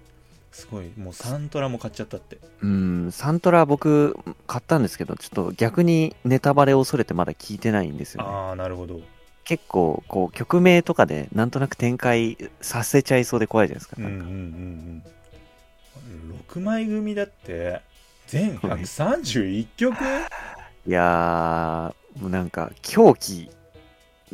[0.56, 0.90] すごい。
[0.98, 2.38] もうサントラも買っちゃったって。
[2.62, 8.30] うん、サントラ僕買ったんですけど、ちょっと逆にネタバレを恐れてまだ聞いてないんですよね。
[8.30, 9.02] ああ、なるほど。
[9.44, 13.98] 結構、こう、曲名とかでなんとなく展開させちゃいそうで怖いじゃないですか。
[14.00, 14.38] うんうんなんかうんう
[16.34, 16.36] ん。
[16.48, 17.82] 6枚組だって、
[18.28, 19.98] 全131曲？
[20.88, 23.50] いやー、もうなんか狂気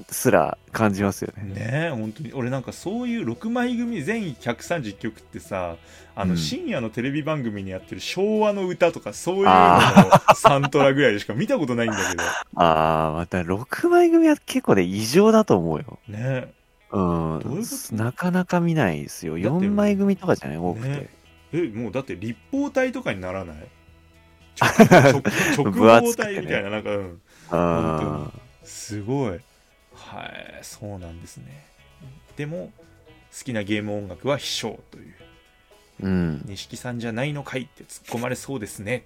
[0.10, 1.44] すら感じますよね。
[1.54, 1.56] ね
[1.88, 2.34] え本当に。
[2.34, 5.76] 俺なんかそういう6枚組全130曲ってさ
[6.16, 6.38] あのうん。
[6.38, 12.24] 深夜のテレビ番組にやってる昭和の歌とかそういうののあサントラぐらいでしか見たことないんだけど。
[12.56, 16.00] あー、また6枚組は結構で異常だと思うよ。
[16.08, 16.52] ね。
[16.92, 17.40] うん。
[17.44, 17.68] どういうこ。
[17.96, 19.34] なかなか見ないですよ。
[19.34, 20.58] だって4枚組とかじゃない？
[20.58, 20.88] 多くて。
[20.90, 21.10] ね。
[21.54, 23.56] えもうだって立方体とかにならない？
[24.62, 25.22] 直
[25.58, 27.22] 直直方体みたいななんか、うん、
[27.52, 28.32] あ
[28.64, 29.40] すごい
[30.12, 30.60] はい。
[30.62, 31.66] そうなんですね。
[32.36, 32.72] でも
[33.38, 35.14] 好きなゲーム音楽は飛翔という。
[36.02, 36.42] ーうん。
[36.46, 39.06] 錦さんじゃないのかいって突っ込まれそうですね。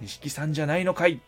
[0.00, 1.20] 錦さんじゃないのかい。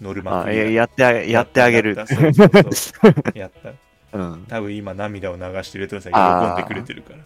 [0.00, 1.94] ノルマあクリアややってあげやってあげる。
[1.94, 2.04] や。
[2.04, 4.18] ったそうそうそう やった。
[4.18, 4.46] うん。
[4.46, 7.18] 多分今涙を流してレトロさん喜んでくれてるから。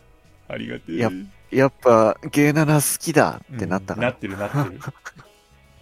[0.48, 0.96] ありがてえ。
[0.96, 1.10] や
[1.50, 4.12] やっぱ、ゲーナナ好きだってなったかうんなら。
[4.12, 4.80] ってるなってる。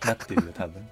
[0.05, 0.89] なってる よ多分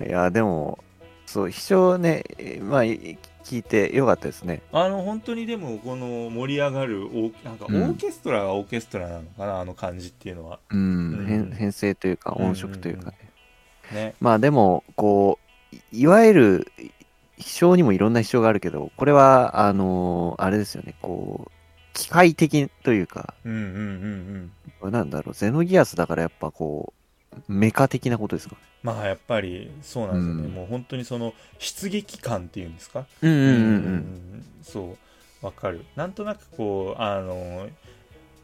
[0.00, 0.78] いや、でも、
[1.26, 4.60] そう、秘書ね、えまあ、い聞いてよかったですね。
[4.72, 7.82] あの本当にでもこの盛り上がるおなんかオうん。
[7.92, 10.58] ーケストラがオーケストラなのかな、あの感じっていうのは。
[10.70, 11.26] うん、うん。
[11.26, 13.16] 編編成というか音色というかね。
[13.92, 14.14] ね。
[14.20, 15.38] まあでも、こ
[15.72, 16.72] う、いいわゆる、
[17.38, 21.50] 秘書にもいろんな秘書があるけど、これは、あのーあれですよね、こう、
[21.94, 24.92] 機械的というか、うんうんうんうん。
[24.92, 26.97] なんだろう、ゼノギアスだからやっぱこう、
[27.48, 28.54] メカ的なことですか？
[28.56, 28.60] ね。
[28.82, 30.54] まあやっぱりそうなんですよね、うん。
[30.54, 33.06] もう本当にその出撃感っていうんですか？
[33.22, 33.96] うんうんうんうん。
[33.96, 34.96] んそ
[35.42, 35.84] うわかる。
[35.96, 37.68] なんとなくこうあの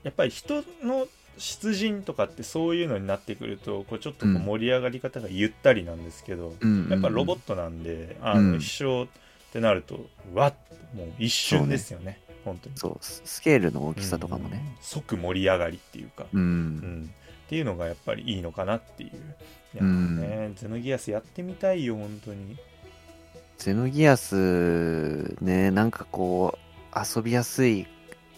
[0.02, 1.06] やっぱり人の
[1.38, 6.90] 出陣とかってそういうのになってくるとこうちょっとこううん盛り上がり方がゆったりなんですけど、うんうんうん。
[6.90, 8.52] やっぱロボットなんであうん。
[8.52, 9.06] の飛翔っ
[9.52, 12.20] てなるとわっともう一瞬ですよね。
[12.44, 12.76] 本当に。
[12.76, 14.62] そう、ススケールの大きさとかもね。
[14.64, 14.82] うん。
[14.82, 17.10] 即盛り上がりっていうか、うん。
[17.54, 19.12] うんっていうのがやっぱりいいのかなっていう。
[19.80, 22.56] ね、ゼノギアスやってみたいよ本当に。
[23.58, 27.86] ゼノギアス、ね、なんかこう、遊びやすい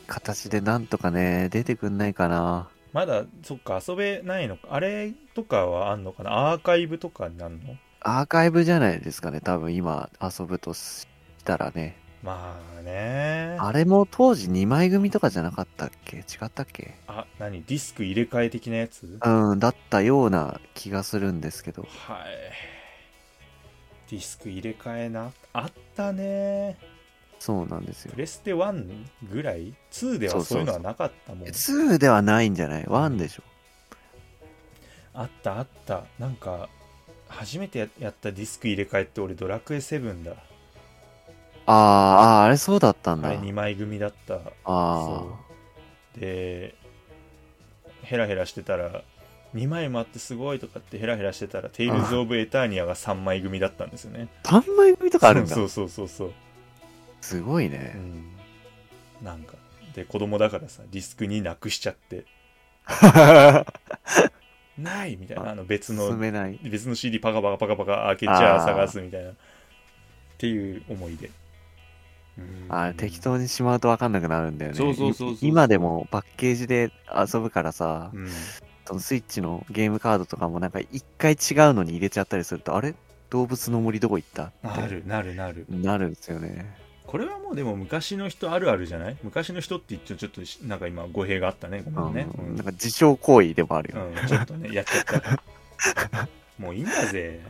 [0.07, 2.69] 形でなんとかね、出てくんないかな。
[2.93, 4.69] まだそっか遊べないのか。
[4.71, 6.51] あれとかはあんのかな？
[6.51, 7.77] アーカイブとかになるの？
[8.01, 11.07] アーカイブじゃないですかね、多分今遊ぶとし
[11.45, 11.97] たらね。
[12.27, 13.57] まあね。
[13.61, 16.17] ああれも当時2枚組とかじゃなかったっけ？
[16.17, 16.97] 違ったっけ？
[17.39, 17.63] 何？
[17.63, 19.19] ディスク入れ替え的なやつ？
[19.25, 21.83] うん、だったような気がするんですけど。
[21.83, 21.91] はい。
[24.11, 26.77] ディスク入れ替えなあったね。
[27.39, 28.13] そうなんですよ。
[28.13, 28.19] プ。
[28.19, 31.49] レステ1ぐらい？2ではそういうのはなかったもん。
[31.49, 33.43] 2ではないんじゃない ?1 でしょ。
[35.15, 36.05] あったあった。
[36.19, 36.69] なんか
[37.29, 40.37] 初めてややったディスク入れ替えって俺ドラクエ7だ
[41.67, 43.29] あーあー、あれそうだったんだ。
[43.29, 44.37] あれ2枚組だった。
[44.37, 45.39] あそ
[46.17, 46.21] う。
[46.21, 46.75] で
[48.03, 49.03] ヘラヘラしてたら
[49.55, 54.29] 2枚もあってすごいとかってヘラヘラしてたらテイルズ・オブ・エターニアが3枚組だったんですよね。
[54.45, 54.61] あ。
[54.61, 55.55] 3枚組とかあるんだ。
[55.55, 56.33] そうそうそうそう
[57.21, 57.97] すごいううね。
[57.97, 59.25] ん。
[59.25, 59.55] なんか。
[59.95, 62.27] で子供だからさディスクになくしちゃって。
[64.79, 65.51] ないみたいな。
[65.51, 66.59] あの別の進めない。
[66.63, 69.31] 別の CD パカパカパカパカ開けちゃ探すみたいな。
[69.31, 69.35] っ
[70.39, 71.33] ていう思い出うん
[72.69, 74.77] あ適当にしまうと分かんなくなるんだよね。
[74.77, 78.29] そうそうそう今でもパッケージで遊ぶからさ、うん。
[78.87, 81.39] そのスイッチのゲームカードとかもなんか一回違う
[81.75, 82.95] のに入れちゃったりすると、あれ？
[83.31, 84.53] 動物の森どこ行った？
[84.63, 85.67] なるなるなる。
[85.69, 86.77] なるんですよね。
[87.05, 89.17] これはもうでも昔の人あるあるじゃない？
[89.25, 91.83] 昔の人って言っちゃちょっとしなんか今語弊があったね。
[91.93, 92.53] ごめんね、ううん。
[92.55, 94.05] んなんか自傷行為でもあるよ。
[94.07, 95.05] うんちょっとねやっちゃっ
[96.11, 96.29] た。
[96.63, 97.41] もういいんだぜ、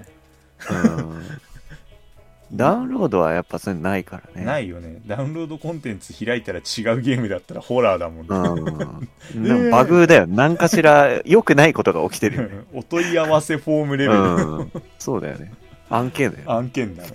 [0.70, 1.22] うん
[2.53, 4.47] ダウンロードはやっぱそういうのないからね。。
[4.47, 6.64] ないいよねダウンロードコンテンツ開いたら違う
[7.01, 9.42] ゲームだったらホラーだもんね、うん。
[9.42, 10.26] でもバグだよ。
[10.26, 12.64] 何かしら良くないことが起きてるよね。
[12.72, 14.72] お問い合わせフォームレベルのうん。
[14.99, 15.53] そうだよね。
[15.90, 16.53] 案件だよ。
[16.53, 17.11] 案件だね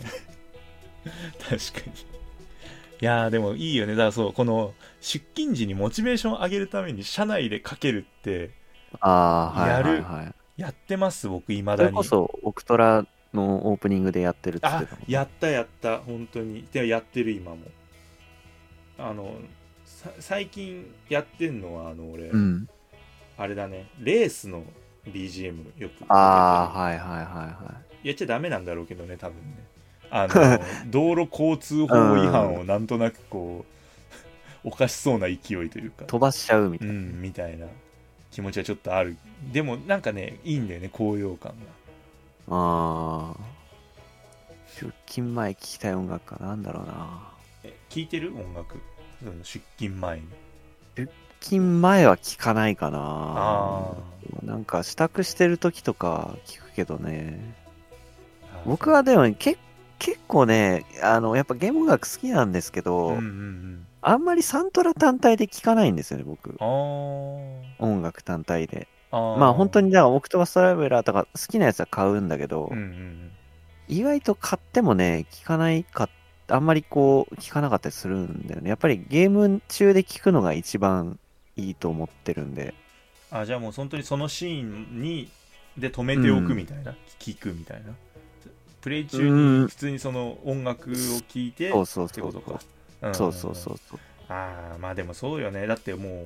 [1.39, 2.11] 確かに
[3.01, 8.51] いやーでもいいよねだからそうこの出勤時にモチベーション上げるために社内でかけるって
[8.99, 10.61] ああ、はいはいやるはい。
[10.61, 15.99] やってます僕いまそだにれこそ、オクトラのオープニングでやってるっっあてたもんやったやった。
[15.99, 16.67] 本当に。
[16.71, 17.57] でやってる今も。
[18.97, 19.35] あの
[19.85, 22.67] さ最近やってんのはあの俺、うん。
[23.37, 23.89] あれだね。
[23.99, 24.63] レースの
[25.07, 26.05] BGM よく。
[26.09, 29.63] ああ、はいはいはいはやっちゃダメなんだろうけどね多分ね。
[30.09, 30.59] あの
[30.91, 33.65] 道路交通法違反をなんとなくこ
[34.63, 35.37] うおかしそうな勢い
[35.69, 36.03] というか。
[36.03, 36.07] い。
[36.07, 36.99] 飛ばしちゃうみたういな。
[36.99, 37.67] んみたいな
[38.31, 39.17] 気持ちはちょっとある。
[39.51, 41.57] でもなんかねいいんだよね高揚感が
[42.51, 43.37] ああ。
[44.79, 47.31] 出勤前聞きたい音楽かなんだろうな。
[47.63, 48.35] え聞いてる？
[48.35, 48.79] 音楽？
[49.43, 50.27] 出勤前に
[50.95, 52.99] 出勤前は聞かないかな。
[53.01, 53.93] あ
[54.43, 57.55] なんか支度してる時とか聞くけどね。
[58.53, 59.57] あ僕はでもけ
[59.99, 66.55] 結構ね、あの、やっぱゲーム音楽好きなんですけど、うんうんうんあんまりサントラ単体で聞かないんですよね、僕。
[66.59, 68.87] 音楽単体で。
[69.11, 73.31] あーまあ本当に、だからオクトバストラベラーとか好きなやつは買うんだけど、うんうん
[73.87, 76.07] 意外と買ってもね、聞かないか、
[76.47, 78.69] あんまりこう、聞かなかったりするんだよね。
[78.69, 81.19] やっぱりゲーム中で聞くのが一番
[81.57, 82.63] いいと思ってるんで。
[82.63, 82.73] うん
[83.33, 85.29] あじゃあもう本当にそのシーンに
[85.77, 87.93] で止めておくみたいな、聞くみたいな
[88.81, 92.59] プレイ中うんに普通にその音楽を聞いてそうそうそうそうこ
[93.01, 93.09] とか。
[93.09, 93.99] んそうそうそうそう。
[94.31, 95.67] ああまあでもそうよね。
[95.67, 96.25] だってもう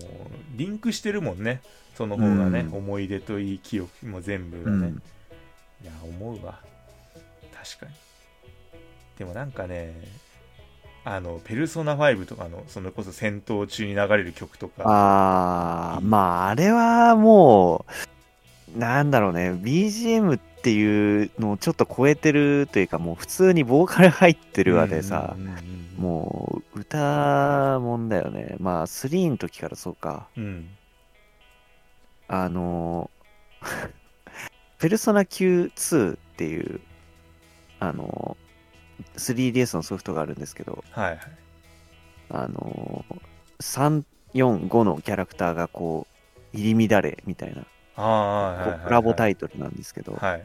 [0.56, 1.62] リンクしてるもんね。
[1.96, 2.74] その方がね、うん。
[2.76, 5.02] 思い出といい記憶も全部がね、うん。
[5.84, 6.60] いや思うわ。
[7.54, 7.94] 確かに。
[9.18, 9.94] でもなんかね
[11.06, 14.84] あのペルソナ5とかのそれこそ戦闘中に流れる曲とか。
[14.86, 17.92] ああ、まああれはもう、
[18.76, 25.36] なんだろうね、BGM っていうのをちょっと超えてるというか、もう普通にボーカル入ってるわでさ。
[25.98, 28.58] もう歌もんだよね。
[28.60, 30.28] まあ、3の時からそうか。
[30.36, 30.70] うん。
[32.28, 33.90] あのー、
[34.80, 36.82] ペルソナ Q2 っていう、
[37.80, 41.20] あのー、3DS のソフトがあるんですけど、はいはい。
[42.30, 43.22] あのー、
[43.62, 44.04] 3、
[44.34, 46.08] 4、5のキャラクターがこ
[46.54, 47.66] う、入り乱れみたいな、
[47.98, 50.44] あコラボタイトルなんですけど、はい。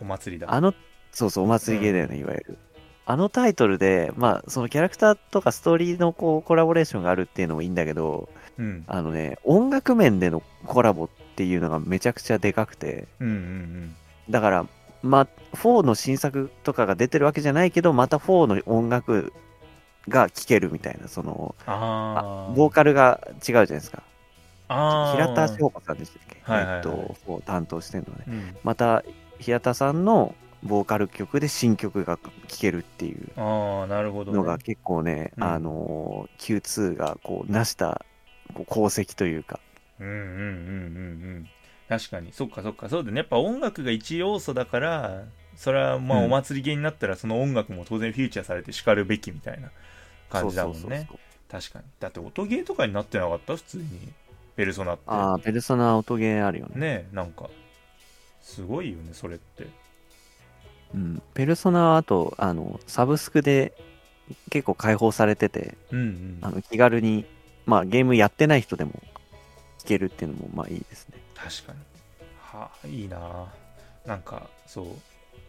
[0.00, 0.52] お祭りだ。
[0.52, 0.74] あの、
[1.12, 2.58] そうそう、お祭りゲーだよね、いわゆる。
[3.06, 8.28] あのタイトルで、まあ、そのキャラクターとかストーリーのこうコラボレーションがあるっていうのもいいんだけど、
[8.58, 8.84] うん。
[8.86, 13.96] あのね、音楽面でのコラボっていうのがめちゃくちゃでかくて、うんうん
[14.28, 14.66] だから、
[15.02, 15.26] まあ、
[15.56, 19.32] 4の新作とかが出てるわけじゃないけど、また4の音楽
[20.06, 24.02] が聴けるみたいな、その、ボーカルが違うじゃないですか。
[24.68, 26.76] 平田翔子さんでしたっけ、はいはいはい。
[26.76, 28.24] えっと、4担当してるのね。
[28.28, 28.56] うん。
[28.62, 29.02] また、
[29.38, 35.44] 平田さんのボーカル曲で新曲が聴けるっていうああなるほど、ね、のが結構ね、うん。
[35.44, 38.04] あのー Q2 がこう成した
[38.54, 39.60] こう功績というか、
[40.00, 40.40] うんうんうんうんう
[41.40, 41.48] ん。
[41.88, 42.32] 確かに。
[42.32, 42.88] そっかそっか。
[42.88, 43.18] そうだね。
[43.18, 45.22] やっぱ音楽が一要素だから
[45.54, 46.24] それはまあうん。
[46.26, 49.70] お祭り芸になったらその音楽も当然フューチャーされてしかるべきみたいな
[50.28, 51.08] 感じだもんね。
[51.48, 51.84] 確かに。
[52.00, 53.56] だって音ゲーとかになってなかった？
[53.56, 53.84] 普通に
[54.58, 55.02] ペルソナって。
[55.06, 56.80] ああ、ペルソナ音ゲーあるよね。
[56.80, 57.48] ねえなんか。
[58.42, 59.68] すごいよねそれって。
[60.92, 61.22] うん。
[61.32, 63.72] ペルソナはあと、あの、サブスクで
[64.50, 66.38] 結構開放されてて、うんうん。
[66.40, 67.24] あの気軽に、
[67.66, 68.94] まあゲームやってない人でも
[69.78, 71.18] 聴けるっていうのもまあいいですね。
[71.36, 71.78] 確かに。
[72.40, 73.46] はあいいな
[74.06, 74.86] なんかそう。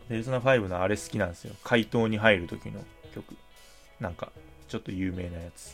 [0.08, 1.56] ペルソナ5のあれ好きなんですよ。
[1.64, 2.80] 怪盗に入る時の
[3.16, 3.36] 曲。
[4.00, 4.32] なんか
[4.68, 5.74] ちょっと有名なやつ。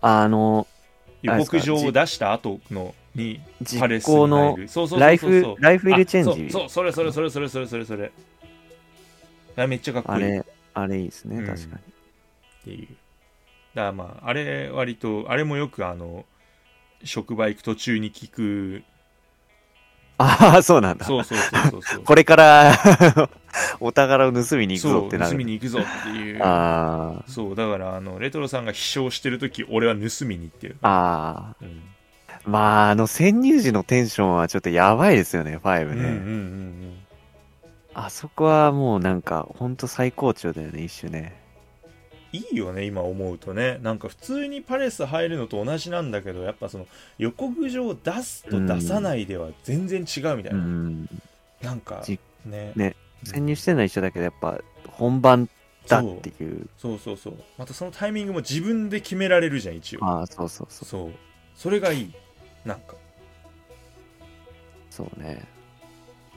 [0.00, 0.65] あの、
[1.26, 3.40] 予告状を出した後のに
[3.78, 4.56] パレ実行の
[4.98, 6.56] ライフ、ライフイルチェンジ？
[6.56, 7.84] あそうそれそれそれそれそれそれ。
[7.84, 8.12] それ
[9.56, 10.22] あめっちゃかっこいい。
[10.22, 11.46] っあれ、あれいいですね、うん。
[11.46, 11.78] 確か
[12.66, 12.76] に。
[12.76, 12.88] ていう。
[13.74, 16.24] だからまああれ割とあれもよくあの
[17.04, 18.82] 職場行く途中に聞く。
[20.18, 21.04] ああ、そうなんだ。
[21.04, 22.00] そうそうそうそうそう。
[22.04, 22.72] これから
[23.80, 25.30] お宝を盗みに行くぞってなる。
[25.30, 31.56] 盗みに行くぞっていうああ、そうだからあのレトロさんが飛翔してる時俺は盗みに行ってるああ。
[31.62, 31.82] うん
[32.44, 35.94] まあ、あの、潜入時のテンションはちょっとやばいですよね、5ね。
[35.94, 36.92] うんうんうんうん
[37.98, 41.34] あそこはもうなんか、ほんと最高潮だよね、一種ね。
[42.32, 46.86] いいよね今思うとねなんか普通にパレス入るのと同じなんだけどやっぱその
[47.18, 51.08] 予告状を出すと出さないでは全然違うみたいうな、ん。
[51.62, 52.94] なんかじねね
[53.30, 55.48] 潜入してるのは一緒だけど、やっぱ、本番
[55.88, 56.68] だっていう。
[56.76, 56.98] そう。
[56.98, 60.04] そうそうまたそのタイミングも自分で決められるじゃん一応。
[60.04, 60.88] ああ、そうそうそう。
[60.88, 61.12] そう。
[61.54, 62.12] それがいい。
[62.64, 62.94] なんか。
[64.90, 65.46] そうね。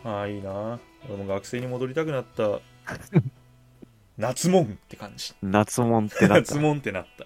[0.04, 0.80] ああいいな。
[1.08, 2.60] 俺も学生に戻りたくなった。
[4.18, 5.34] 夏もんって感じ。
[5.42, 6.54] 夏もんってなった。
[6.54, 6.56] 夏。
[6.58, 7.26] もんってなった。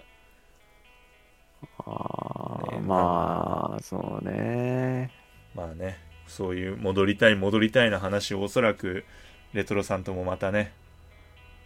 [1.86, 5.10] ああ、ねまあ、そうね。
[5.54, 9.04] まあねそういう戻りたい戻りたいな話をおそらく
[9.54, 10.72] レトロさんともまたね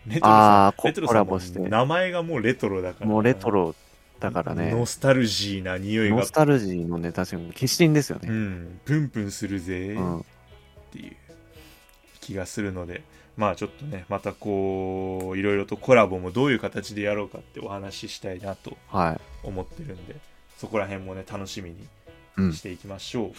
[0.06, 1.58] レトロさんレトロさんもラボして。
[1.58, 3.74] 名前がもうレトロだからもうレトロ
[4.20, 4.72] だからね。
[4.72, 8.32] ノスタルジーな匂いがノスタルジーのね、確かに、決心ですようね。
[8.32, 10.18] んプンプンするぜうん。
[10.20, 10.22] っ
[10.92, 11.16] ていう
[12.20, 13.02] 気がするので
[13.36, 19.20] まあちょっとねまたこういろいろとコラボもどういう形でやろうかってお話ししたいなとはい。
[19.46, 20.16] 思ってるんで
[20.56, 21.76] そこら辺もね楽しみに
[22.36, 23.32] うんしていきましょう、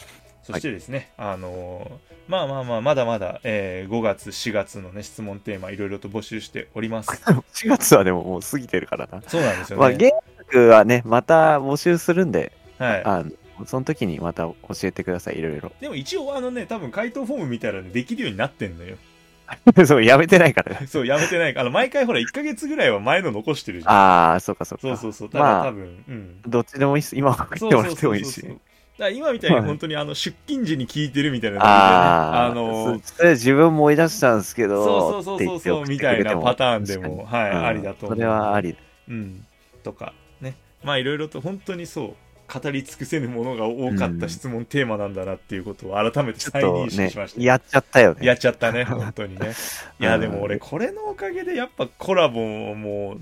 [0.51, 9.21] そしてですね、あのーまあまあまあまだまだ、えー5月4月のね質問テーマいろいろと募集しております 4月はでももう過ぎてるからな。
[9.27, 13.31] そうなんですよまあ、ね、ゲームはね、また募集するんで、はいあの
[13.65, 15.71] その時にまた教えてください、いろいろ。
[15.81, 18.95] でも一応あのね多分回答フォーム見たら、ね、できるようになってんのよ
[19.85, 20.79] そう、やめてないから。
[20.87, 24.81] そうやめてないあの毎回ほら1ヶ月ぐらいは前の残してるじゃんああ、そうかそうか。
[24.81, 27.17] そうそうそうだからまあ多分、うんどっちでもいいっす。
[27.17, 28.41] 今送ってもらってもいいし。
[28.41, 28.59] だか
[29.05, 38.17] ら今みたいに本当にあの出勤時に聞いてるみたいなああ、あのー自分も追い出したんですけそうど、そうって言ってそうそうみたいなパターンでも、はい、うんありだと思う。
[38.17, 38.75] それはあり。
[39.07, 39.45] うん。
[39.83, 40.55] とか、ね。
[40.83, 42.15] まあいろいろと本当にそう、
[42.49, 48.25] 語り尽くせぬものが多かった質問テーマなんだなっていうことを改めて再認識しました。、やっちゃったよね。
[48.25, 49.53] やっちゃったね、 本当にね。
[49.99, 52.41] いや、うんでも俺、これのおかげでやっぱコラボ
[52.73, 53.17] も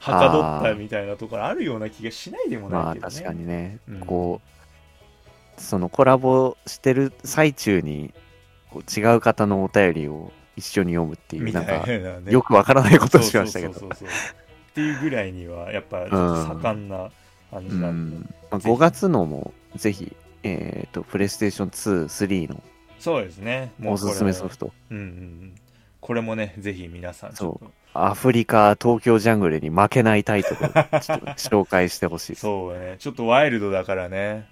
[0.00, 3.14] はかどったみたいなところあるような気がしないでもまあないけどね。
[3.14, 4.49] 確かにね、うんこう、
[5.60, 8.12] そのコラボしてる最中に、
[8.70, 11.84] こう違う方のお便りを一緒に読むっていう、なんか。
[12.30, 13.74] よくわからないことをしましたけど。
[13.74, 17.10] そうそうそうそうっていうぐらいには、やっぱちょっと盛んな
[17.50, 18.16] 感じうなんで。
[18.16, 22.62] んまあ、5月のもぜひえっ、と、プレイステーション2、3の
[22.98, 24.72] そうですねもうおすすめソトフト。
[24.90, 25.54] うんうんうん
[26.00, 30.68] これもねぜひ皆さんちょっとアフリカ、東京ジャングルに負けないタイトルを
[31.00, 32.36] ちょっと紹介してほしい。
[32.36, 34.48] そうねちょっとワイルドだからね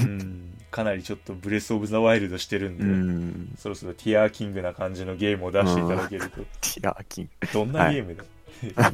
[0.00, 0.52] うん。
[0.70, 3.54] かなりちょっとブレス・オブ・ザ・ワイルドしてるんで、うん。
[3.58, 7.30] そろそろティアーキングな感じのゲームを出していただけると、ティアーキン。
[7.52, 8.24] どんなゲームだ、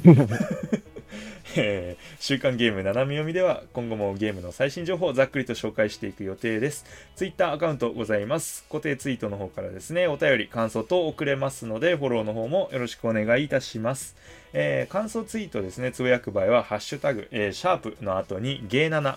[1.57, 6.85] えー週刊ゲーム斜め読みでは今後もゲームの最新情報をざっくりと紹介していく予定です。
[7.16, 8.65] ツイッターアカウントございます。
[8.70, 14.16] 固定ツイートの方からですねお便り感想等送れますのでフォローの方もよろしくお願いいたします、
[14.53, 19.16] えー感想ツイートですねつぶやく場合はハッシュタグ、えーシャープの後にゲー7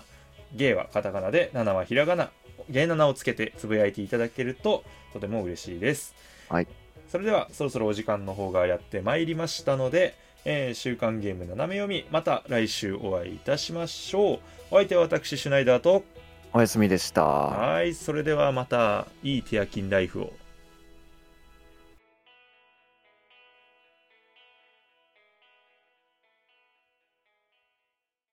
[0.54, 2.30] ゲーはカタカナで7はひらがな。
[2.68, 4.82] ゲー7をつけてつぶやいていただけると
[5.12, 6.14] とても嬉しいです。
[6.48, 6.66] はい。
[7.08, 10.14] それではそろそろお時間の方がやってまいりましたので、
[10.44, 14.38] えー週刊ゲーム斜め読みまた来週お会いいたしましょう。
[14.70, 16.04] お相手は私シュナイダーと。
[16.52, 17.22] おやすみでした。
[17.24, 20.32] はいそれではまたいいティアキンライフを